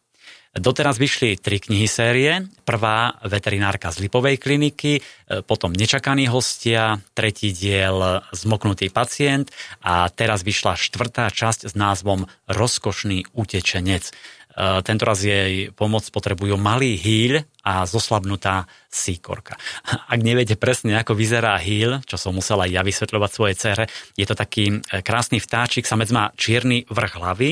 Doteraz 0.53 1.01
vyšli 1.01 1.41
tri 1.41 1.65
knihy 1.65 1.89
série. 1.89 2.45
Prvá 2.69 3.17
veterinárka 3.25 3.89
z 3.89 4.05
Lipovej 4.05 4.37
kliniky, 4.37 5.01
e, 5.01 5.41
potom 5.41 5.73
Nečakaní 5.73 6.29
hostia, 6.29 7.01
tretí 7.17 7.57
diel 7.57 8.21
Zmoknutý 8.37 8.93
pacient 8.93 9.49
a 9.81 10.13
teraz 10.13 10.45
vyšla 10.45 10.77
štvrtá 10.77 11.33
časť 11.33 11.73
s 11.73 11.75
názvom 11.75 12.29
Rozkošný 12.53 13.33
utečenec. 13.33 14.13
Eh, 14.53 14.85
tento 14.85 15.09
raz 15.09 15.25
jej 15.25 15.73
pomoc 15.73 16.05
potrebujú 16.13 16.61
malý 16.61 17.01
hýl 17.01 17.41
a 17.65 17.89
zoslabnutá 17.89 18.69
síkorka. 18.93 19.57
Ak 20.13 20.21
neviete 20.21 20.61
presne, 20.61 21.01
ako 21.01 21.17
vyzerá 21.17 21.57
hýl, 21.57 22.05
čo 22.05 22.21
som 22.21 22.37
musela 22.37 22.69
ja 22.69 22.85
vysvetľovať 22.85 23.31
svojej 23.33 23.57
cere, 23.57 23.85
je 24.13 24.29
to 24.29 24.37
taký 24.37 24.85
eh, 24.85 25.01
krásny 25.01 25.41
vtáčik, 25.41 25.89
samec 25.89 26.13
má 26.13 26.37
čierny 26.37 26.85
vrch 26.85 27.13
hlavy, 27.17 27.51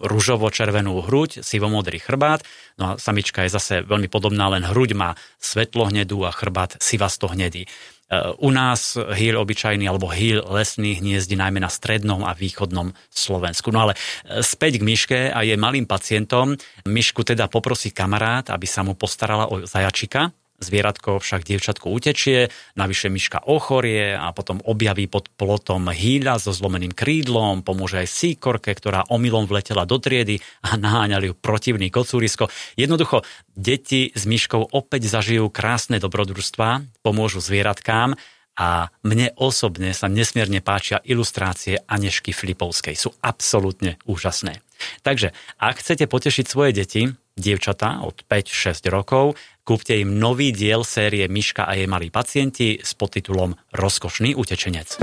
rúžovo-červenú 0.00 1.04
hruď, 1.04 1.44
sivomodrý 1.44 2.00
chrbát, 2.00 2.40
no 2.80 2.96
a 2.96 2.96
samička 2.96 3.44
je 3.44 3.52
zase 3.52 3.74
veľmi 3.84 4.08
podobná, 4.08 4.48
len 4.48 4.64
hruď 4.64 4.96
má 4.96 5.10
svetlohnedú 5.36 6.24
a 6.24 6.32
chrbát 6.32 6.80
sivastohnedý. 6.80 7.68
U 8.44 8.52
nás 8.52 9.00
hýl 9.16 9.40
obyčajný 9.40 9.88
alebo 9.88 10.12
hýl 10.12 10.44
lesný 10.44 11.00
hniezdi 11.00 11.32
najmä 11.32 11.64
na 11.64 11.72
strednom 11.72 12.28
a 12.28 12.36
východnom 12.36 12.92
Slovensku. 13.08 13.72
No 13.72 13.88
ale 13.88 13.96
e, 13.96 14.44
späť 14.44 14.76
k 14.76 14.84
Myške 14.84 15.20
a 15.32 15.40
je 15.40 15.56
malým 15.56 15.88
pacientom. 15.88 16.52
Myšku 16.84 17.24
teda 17.24 17.48
poprosí 17.48 17.88
kamarát, 17.88 18.52
aby 18.52 18.68
sa 18.68 18.84
mu 18.84 18.92
postarala 18.92 19.48
o 19.48 19.64
zajačika, 19.64 20.28
Zvieratko 20.62 21.18
však 21.18 21.42
dievčatko 21.42 21.90
utečie, 21.90 22.48
navyše 22.78 23.10
myška 23.10 23.42
ochorie 23.44 24.14
a 24.14 24.30
potom 24.30 24.62
objaví 24.62 25.10
pod 25.10 25.28
plotom 25.34 25.90
hýľa 25.90 26.38
so 26.38 26.54
zlomeným 26.54 26.94
krídlom, 26.94 27.66
pomôže 27.66 28.00
aj 28.00 28.08
síkorke, 28.08 28.70
ktorá 28.70 29.10
omylom 29.10 29.50
vletela 29.50 29.82
do 29.82 29.98
triedy 29.98 30.38
a 30.62 30.78
naháňali 30.78 31.28
ju 31.30 31.34
protivný 31.34 31.90
kocúrisko. 31.90 32.46
Jednoducho, 32.78 33.26
deti 33.58 34.14
s 34.14 34.22
myškou 34.24 34.72
opäť 34.72 35.10
zažijú 35.10 35.50
krásne 35.50 35.98
dobrodružstvá, 35.98 37.02
pomôžu 37.02 37.42
zvieratkám 37.42 38.14
a 38.52 38.92
mne 39.00 39.32
osobne 39.40 39.96
sa 39.96 40.12
nesmierne 40.12 40.60
páčia 40.60 41.00
ilustrácie 41.02 41.80
Anešky 41.88 42.36
Flipovskej. 42.36 42.94
Sú 42.94 43.16
absolútne 43.24 43.96
úžasné. 44.04 44.60
Takže, 45.02 45.34
ak 45.58 45.80
chcete 45.82 46.04
potešiť 46.06 46.46
svoje 46.46 46.70
deti, 46.76 47.02
dievčatá 47.36 48.04
od 48.04 48.20
5-6 48.28 48.92
rokov, 48.92 49.40
kúpte 49.64 49.96
im 49.96 50.20
nový 50.20 50.52
diel 50.52 50.84
série 50.84 51.24
Miška 51.28 51.64
a 51.64 51.72
jej 51.78 51.88
malí 51.88 52.12
pacienti 52.12 52.76
s 52.82 52.92
podtitulom 52.92 53.56
Rozkošný 53.72 54.36
utečenec. 54.36 55.00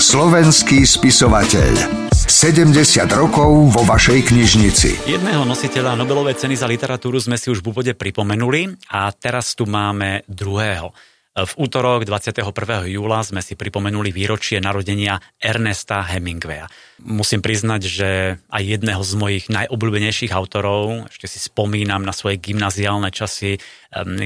Slovenský 0.00 0.88
spisovateľ. 0.88 2.06
70 2.26 2.72
rokov 3.14 3.70
vo 3.70 3.82
vašej 3.86 4.32
knižnici. 4.32 5.06
Jedného 5.06 5.46
nositeľa 5.46 5.94
Nobelovej 5.94 6.40
ceny 6.42 6.58
za 6.58 6.66
literatúru 6.66 7.22
sme 7.22 7.38
si 7.38 7.52
už 7.52 7.62
v 7.62 7.70
úvode 7.70 7.92
pripomenuli 7.94 8.74
a 8.90 9.12
teraz 9.14 9.54
tu 9.54 9.62
máme 9.68 10.26
druhého. 10.26 10.90
V 11.36 11.52
útorok 11.60 12.08
21. 12.08 12.48
júla 12.88 13.20
sme 13.20 13.44
si 13.44 13.60
pripomenuli 13.60 14.08
výročie 14.08 14.56
narodenia 14.56 15.20
Ernesta 15.36 16.00
Hemingwaya. 16.00 16.64
Musím 17.04 17.44
priznať, 17.44 17.82
že 17.84 18.10
aj 18.48 18.62
jedného 18.64 19.04
z 19.04 19.12
mojich 19.20 19.44
najobľúbenejších 19.52 20.32
autorov, 20.32 21.12
ešte 21.12 21.28
si 21.28 21.36
spomínam 21.36 22.00
na 22.00 22.16
svoje 22.16 22.40
gymnaziálne 22.40 23.12
časy, 23.12 23.60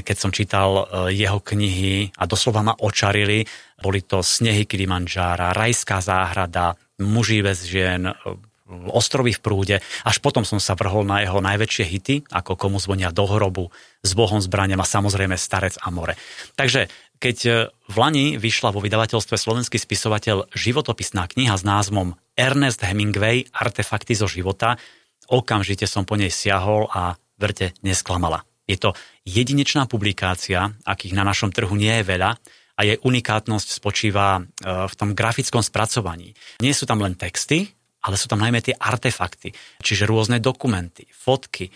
keď 0.07 0.15
som 0.15 0.31
čítal 0.31 0.87
e, 0.87 1.11
jeho 1.11 1.43
knihy 1.43 2.15
a 2.15 2.23
doslova 2.23 2.63
ma 2.63 2.79
očarili. 2.79 3.43
Boli 3.83 4.07
to 4.07 4.23
Snehy 4.23 4.63
Kilimanžára, 4.63 5.51
Rajská 5.51 5.99
záhrada, 5.99 6.79
Muži 7.03 7.43
bez 7.43 7.67
žien, 7.67 8.07
ostrovy 8.89 9.35
v 9.35 9.43
prúde. 9.43 9.75
Až 10.07 10.17
potom 10.23 10.47
som 10.47 10.57
sa 10.57 10.73
vrhol 10.79 11.03
na 11.03 11.21
jeho 11.21 11.43
najväčšie 11.43 11.85
hity, 11.85 12.15
ako 12.31 12.55
Komu 12.55 12.79
zvonia 12.79 13.11
do 13.11 13.27
hrobu, 13.27 13.69
S 14.01 14.15
Bohom 14.15 14.39
zbraniam 14.39 14.79
a 14.79 14.87
samozrejme 14.87 15.35
Starec 15.35 15.75
a 15.83 15.91
more. 15.91 16.15
Takže 16.55 16.87
keď 17.21 17.37
e, 17.45 17.51
v 17.69 17.95
Lani 18.01 18.27
vyšla 18.41 18.73
vo 18.73 18.81
vydavateľstve 18.81 19.37
slovenský 19.37 19.77
spisovateľ 19.77 20.49
životopisná 20.57 21.29
kniha 21.29 21.53
s 21.53 21.61
názvom 21.61 22.17
Ernest 22.33 22.81
Hemingway 22.81 23.45
Artefakty 23.53 24.17
zo 24.17 24.25
života, 24.25 24.81
okamžite 25.29 25.85
som 25.85 26.01
po 26.01 26.17
nej 26.17 26.33
siahol 26.33 26.89
a 26.89 27.13
verte 27.37 27.77
nesklamala. 27.85 28.41
Je 28.65 28.81
to 28.81 28.97
jedinečná 29.27 29.85
publikácia, 29.85 30.73
akých 30.81 31.13
na 31.13 31.21
našom 31.21 31.53
trhu 31.53 31.75
nie 31.77 32.01
je 32.01 32.07
veľa 32.09 32.31
a 32.73 32.81
jej 32.81 32.97
unikátnosť 32.97 33.67
spočíva 33.69 34.41
e, 34.41 34.41
v 34.65 34.93
tom 34.97 35.13
grafickom 35.13 35.61
spracovaní. 35.61 36.33
Nie 36.57 36.73
sú 36.73 36.89
tam 36.89 37.05
len 37.05 37.13
texty, 37.13 37.69
ale 38.01 38.15
sú 38.17 38.25
tam 38.25 38.41
najmä 38.41 38.59
tie 38.61 38.75
artefakty, 38.77 39.53
čiže 39.81 40.09
rôzne 40.09 40.41
dokumenty, 40.41 41.05
fotky, 41.13 41.69
e, 41.69 41.71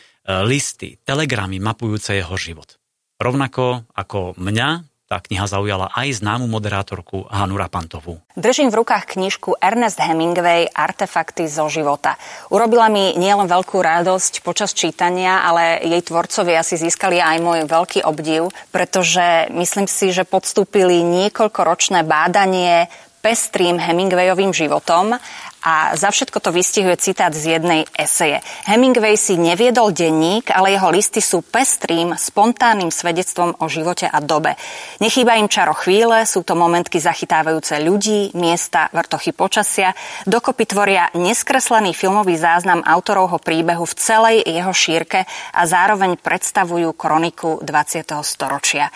listy, 0.46 0.98
telegramy 1.06 1.62
mapujúce 1.62 2.18
jeho 2.18 2.34
život. 2.36 2.82
Rovnako 3.22 3.88
ako 3.96 4.36
mňa 4.36 4.96
tá 5.06 5.22
kniha 5.22 5.46
zaujala 5.46 5.94
aj 5.94 6.18
známu 6.18 6.50
moderátorku 6.50 7.30
Hanu 7.30 7.62
Rapantovú. 7.62 8.18
Držím 8.34 8.74
v 8.74 8.82
rukách 8.82 9.14
knižku 9.14 9.54
Ernest 9.62 10.02
Hemingway 10.02 10.66
Artefakty 10.66 11.46
zo 11.46 11.70
života. 11.70 12.18
Urobila 12.50 12.90
mi 12.90 13.14
nielen 13.14 13.46
veľkú 13.46 13.78
radosť 13.78 14.42
počas 14.42 14.74
čítania, 14.74 15.46
ale 15.46 15.78
jej 15.86 16.02
tvorcovia 16.02 16.66
si 16.66 16.82
získali 16.82 17.22
aj 17.22 17.38
môj 17.38 17.70
veľký 17.70 18.02
obdiv, 18.02 18.50
pretože 18.74 19.46
myslím 19.54 19.86
si, 19.86 20.10
že 20.10 20.26
podstúpili 20.26 21.06
niekoľkoročné 21.06 22.02
bádanie 22.02 22.90
pestrým 23.26 23.82
Hemingwayovým 23.82 24.54
životom 24.54 25.18
a 25.66 25.98
za 25.98 26.14
všetko 26.14 26.38
to 26.38 26.54
vystihuje 26.54 26.94
citát 27.02 27.34
z 27.34 27.58
jednej 27.58 27.90
eseje. 27.98 28.38
Hemingway 28.70 29.18
si 29.18 29.34
neviedol 29.34 29.90
denník, 29.90 30.54
ale 30.54 30.78
jeho 30.78 30.94
listy 30.94 31.26
sú 31.26 31.42
pestrým, 31.42 32.14
spontánnym 32.14 32.94
svedectvom 32.94 33.58
o 33.58 33.66
živote 33.66 34.06
a 34.06 34.22
dobe. 34.22 34.54
Nechýba 35.02 35.42
im 35.42 35.50
čaro 35.50 35.74
chvíle, 35.74 36.22
sú 36.30 36.46
to 36.46 36.54
momentky 36.54 37.02
zachytávajúce 37.02 37.82
ľudí, 37.82 38.30
miesta, 38.38 38.94
vrtochy 38.94 39.34
počasia, 39.34 39.98
dokopy 40.30 40.70
tvoria 40.70 41.10
neskreslený 41.18 41.98
filmový 41.98 42.38
záznam 42.38 42.86
autorovho 42.86 43.42
príbehu 43.42 43.90
v 43.90 43.98
celej 43.98 44.38
jeho 44.46 44.70
šírke 44.70 45.26
a 45.50 45.62
zároveň 45.66 46.22
predstavujú 46.22 46.94
kroniku 46.94 47.58
20. 47.66 48.06
storočia. 48.22 48.94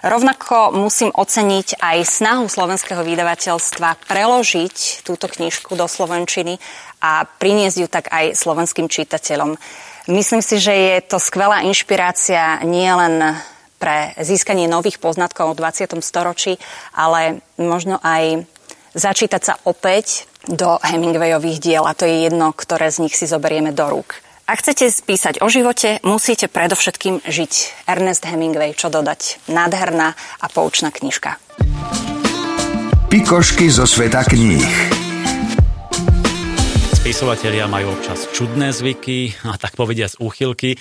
Rovnako 0.00 0.72
musím 0.72 1.12
oceniť 1.12 1.76
aj 1.76 1.98
snahu 2.08 2.48
slovenského 2.48 3.04
vydavateľstva 3.04 4.08
preložiť 4.08 5.04
túto 5.04 5.28
knižku 5.28 5.76
do 5.76 5.84
slovenčiny 5.84 6.56
a 7.04 7.28
priniesť 7.28 7.76
ju 7.76 7.88
tak 7.88 8.08
aj 8.08 8.32
slovenským 8.32 8.88
čitateľom. 8.88 9.60
Myslím 10.08 10.40
si, 10.40 10.56
že 10.56 10.72
je 10.72 10.96
to 11.04 11.20
skvelá 11.20 11.60
inšpirácia 11.68 12.64
nielen 12.64 13.36
pre 13.76 14.16
získanie 14.16 14.64
nových 14.64 14.96
poznatkov 14.96 15.52
o 15.52 15.58
20. 15.58 16.00
storočí, 16.00 16.56
ale 16.96 17.44
možno 17.60 18.00
aj 18.00 18.48
začítať 18.96 19.42
sa 19.44 19.54
opäť 19.68 20.24
do 20.48 20.80
Hemingwayových 20.80 21.60
diel 21.60 21.84
a 21.84 21.92
to 21.92 22.08
je 22.08 22.24
jedno, 22.24 22.56
ktoré 22.56 22.88
z 22.88 23.04
nich 23.04 23.14
si 23.16 23.28
zoberieme 23.28 23.76
do 23.76 23.84
rúk. 23.84 24.29
Ak 24.50 24.66
chcete 24.66 24.90
spísať 24.90 25.38
o 25.38 25.46
živote, 25.46 26.02
musíte 26.02 26.50
predovšetkým 26.50 27.22
žiť. 27.22 27.86
Ernest 27.86 28.26
Hemingway, 28.26 28.74
čo 28.74 28.90
dodať? 28.90 29.46
Nádherná 29.46 30.18
a 30.18 30.46
poučná 30.50 30.90
knižka. 30.90 31.38
Pikošky 33.06 33.70
zo 33.70 33.86
sveta 33.86 34.26
kníh. 34.26 34.66
Spisovatelia 36.98 37.70
majú 37.70 37.94
občas 37.94 38.26
čudné 38.34 38.74
zvyky 38.74 39.38
a 39.46 39.54
tak 39.54 39.78
povedia 39.78 40.10
z 40.10 40.18
úchylky. 40.18 40.74
E, 40.74 40.78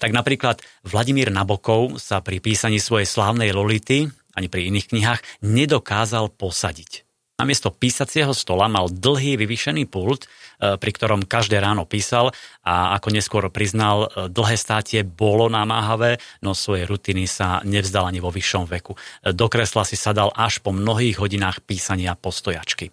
tak 0.00 0.16
napríklad 0.16 0.64
Vladimír 0.88 1.28
Nabokov 1.28 2.00
sa 2.00 2.24
pri 2.24 2.40
písaní 2.40 2.80
svojej 2.80 3.04
slávnej 3.04 3.52
Lolity 3.52 4.08
ani 4.32 4.48
pri 4.48 4.72
iných 4.72 4.96
knihách 4.96 5.20
nedokázal 5.44 6.32
posadiť. 6.40 7.04
Namiesto 7.36 7.68
písacieho 7.68 8.32
stola 8.32 8.68
mal 8.68 8.88
dlhý 8.88 9.36
vyvýšený 9.40 9.88
pult, 9.88 10.24
pri 10.60 10.90
ktorom 10.92 11.24
každé 11.24 11.56
ráno 11.58 11.88
písal 11.88 12.30
a 12.60 12.94
ako 13.00 13.08
neskôr 13.10 13.44
priznal, 13.48 14.06
e, 14.12 14.28
dlhé 14.28 14.56
státie 14.60 15.00
bolo 15.00 15.48
namáhavé, 15.48 16.20
no 16.44 16.52
svoje 16.52 16.84
rutiny 16.84 17.24
sa 17.24 17.64
nevzdal 17.64 18.06
ani 18.06 18.20
vo 18.20 18.28
vyššom 18.28 18.68
veku. 18.68 18.94
E, 18.94 19.32
do 19.32 19.48
kresla 19.48 19.88
si 19.88 19.96
sadal 19.96 20.28
až 20.36 20.60
po 20.60 20.70
mnohých 20.70 21.16
hodinách 21.16 21.64
písania 21.64 22.12
postojačky. 22.12 22.92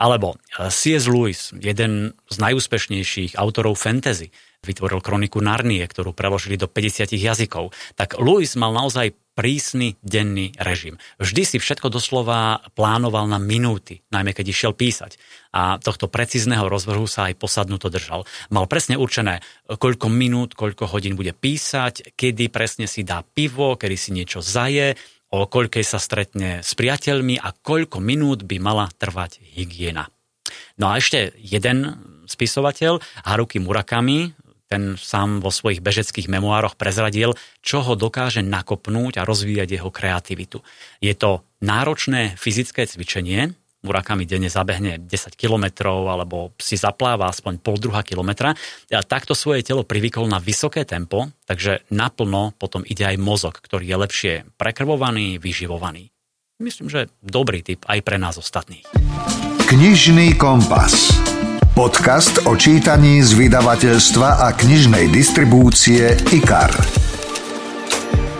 Alebo 0.00 0.40
C.S. 0.56 1.12
Lewis, 1.12 1.52
jeden 1.60 2.16
z 2.32 2.36
najúspešnejších 2.40 3.36
autorov 3.36 3.76
fantasy, 3.76 4.32
vytvoril 4.60 5.00
kroniku 5.00 5.40
Narnie, 5.40 5.84
ktorú 5.88 6.12
preložili 6.12 6.60
do 6.60 6.68
50 6.68 7.16
jazykov. 7.16 7.72
Tak 7.96 8.20
Lewis 8.20 8.56
mal 8.60 8.76
naozaj 8.76 9.16
prísny 9.32 9.96
denný 10.04 10.52
režim. 10.60 11.00
Vždy 11.16 11.42
si 11.48 11.56
všetko 11.56 11.88
doslova 11.88 12.60
plánoval 12.76 13.24
na 13.24 13.40
minúty, 13.40 14.04
najmä 14.12 14.36
keď 14.36 14.52
išiel 14.52 14.72
písať. 14.76 15.16
A 15.56 15.80
tohto 15.80 16.12
precízneho 16.12 16.68
rozvrhu 16.68 17.08
sa 17.08 17.32
aj 17.32 17.40
posadnuto 17.40 17.88
držal. 17.88 18.28
Mal 18.52 18.68
presne 18.68 19.00
určené, 19.00 19.40
koľko 19.64 20.12
minút, 20.12 20.52
koľko 20.52 20.92
hodín 20.92 21.16
bude 21.16 21.32
písať, 21.32 22.12
kedy 22.12 22.52
presne 22.52 22.84
si 22.84 23.00
dá 23.00 23.24
pivo, 23.24 23.80
kedy 23.80 23.96
si 23.96 24.10
niečo 24.12 24.44
zaje, 24.44 25.00
o 25.32 25.46
koľkej 25.48 25.88
sa 25.88 25.96
stretne 25.96 26.60
s 26.60 26.76
priateľmi 26.76 27.40
a 27.40 27.54
koľko 27.54 28.02
minút 28.02 28.44
by 28.44 28.60
mala 28.60 28.92
trvať 28.92 29.40
hygiena. 29.56 30.10
No 30.76 30.90
a 30.90 30.98
ešte 30.98 31.32
jeden 31.38 31.96
spisovateľ, 32.26 32.98
Haruki 33.24 33.62
Murakami, 33.62 34.34
ten 34.70 34.94
sám 34.94 35.42
vo 35.42 35.50
svojich 35.50 35.82
bežeckých 35.82 36.30
memoároch 36.30 36.78
prezradil, 36.78 37.34
čo 37.58 37.82
ho 37.82 37.98
dokáže 37.98 38.46
nakopnúť 38.46 39.18
a 39.18 39.26
rozvíjať 39.26 39.82
jeho 39.82 39.90
kreativitu. 39.90 40.62
Je 41.02 41.10
to 41.18 41.42
náročné 41.58 42.38
fyzické 42.38 42.86
cvičenie, 42.86 43.58
Murakami 43.80 44.28
denne 44.28 44.52
zabehne 44.52 45.00
10 45.00 45.40
kilometrov 45.40 46.04
alebo 46.04 46.52
si 46.60 46.76
zapláva 46.76 47.32
aspoň 47.32 47.64
pol 47.64 47.80
druhá 47.80 48.04
kilometra. 48.04 48.52
A 48.92 49.00
takto 49.00 49.32
svoje 49.32 49.64
telo 49.64 49.88
privykol 49.88 50.28
na 50.28 50.36
vysoké 50.36 50.84
tempo, 50.84 51.32
takže 51.48 51.88
naplno 51.88 52.52
potom 52.60 52.84
ide 52.84 53.08
aj 53.08 53.16
mozog, 53.16 53.56
ktorý 53.56 53.88
je 53.88 53.96
lepšie 53.96 54.32
prekrvovaný, 54.60 55.40
vyživovaný. 55.40 56.12
Myslím, 56.60 56.92
že 56.92 57.08
dobrý 57.24 57.64
typ 57.64 57.80
aj 57.88 58.04
pre 58.04 58.20
nás 58.20 58.36
ostatných. 58.36 58.84
Knižný 59.64 60.36
kompas. 60.36 61.29
Podcast 61.80 62.44
o 62.44 62.52
čítaní 62.60 63.24
z 63.24 63.40
vydavateľstva 63.40 64.44
a 64.44 64.52
knižnej 64.52 65.08
distribúcie 65.08 66.12
IKAR. 66.28 66.68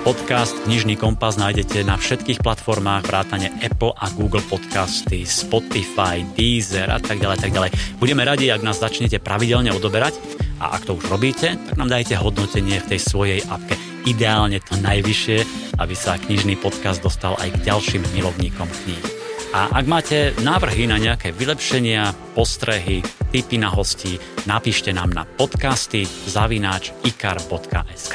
Podcast 0.04 0.60
Knižný 0.68 1.00
kompas 1.00 1.40
nájdete 1.40 1.80
na 1.88 1.96
všetkých 1.96 2.44
platformách 2.44 3.08
vrátane 3.08 3.48
Apple 3.64 3.96
a 3.96 4.12
Google 4.12 4.44
Podcasty, 4.44 5.24
Spotify, 5.24 6.20
Deezer 6.36 6.92
a 6.92 7.00
tak 7.00 7.16
ďalej, 7.16 7.40
tak 7.40 7.56
ďalej. 7.56 7.72
Budeme 7.96 8.28
radi, 8.28 8.52
ak 8.52 8.60
nás 8.60 8.76
začnete 8.76 9.16
pravidelne 9.24 9.72
odoberať 9.72 10.20
a 10.60 10.76
ak 10.76 10.84
to 10.84 11.00
už 11.00 11.08
robíte, 11.08 11.56
tak 11.56 11.80
nám 11.80 11.88
dajte 11.88 12.20
hodnotenie 12.20 12.76
v 12.76 12.88
tej 12.92 13.00
svojej 13.00 13.40
apke. 13.48 13.72
Ideálne 14.04 14.60
to 14.60 14.76
najvyššie, 14.84 15.38
aby 15.80 15.94
sa 15.96 16.20
knižný 16.20 16.60
podcast 16.60 17.00
dostal 17.00 17.40
aj 17.40 17.56
k 17.56 17.72
ďalším 17.72 18.04
milovníkom 18.12 18.68
kníh. 18.84 19.19
A 19.50 19.66
ak 19.82 19.84
máte 19.90 20.30
návrhy 20.46 20.86
na 20.86 20.94
nejaké 20.94 21.34
vylepšenia, 21.34 22.14
postrehy, 22.38 23.02
tipy 23.34 23.58
na 23.58 23.66
hosti, 23.66 24.14
napíšte 24.46 24.94
nám 24.94 25.10
na 25.10 25.26
podcasty 25.26 26.06
zavináč 26.06 26.94
ikar.sk. 27.02 28.14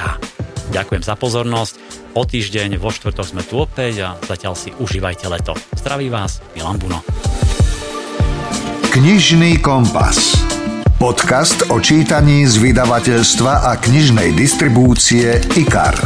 Ďakujem 0.71 1.03
za 1.03 1.15
pozornosť. 1.19 1.73
O 2.15 2.23
týždeň 2.23 2.79
vo 2.79 2.87
štvrtok 2.87 3.27
sme 3.27 3.43
tu 3.43 3.59
opäť 3.59 4.07
a 4.07 4.09
zatiaľ 4.23 4.55
si 4.55 4.71
užívajte 4.79 5.27
leto. 5.27 5.51
Zdraví 5.75 6.07
vás 6.07 6.39
Milan 6.55 6.79
Buno. 6.79 7.03
Knižný 8.95 9.59
kompas. 9.59 10.39
Podcast 10.95 11.67
o 11.67 11.83
čítaní 11.83 12.47
z 12.47 12.63
vydavateľstva 12.63 13.67
a 13.67 13.75
knižnej 13.75 14.31
distribúcie 14.31 15.43
IKAR. 15.59 15.99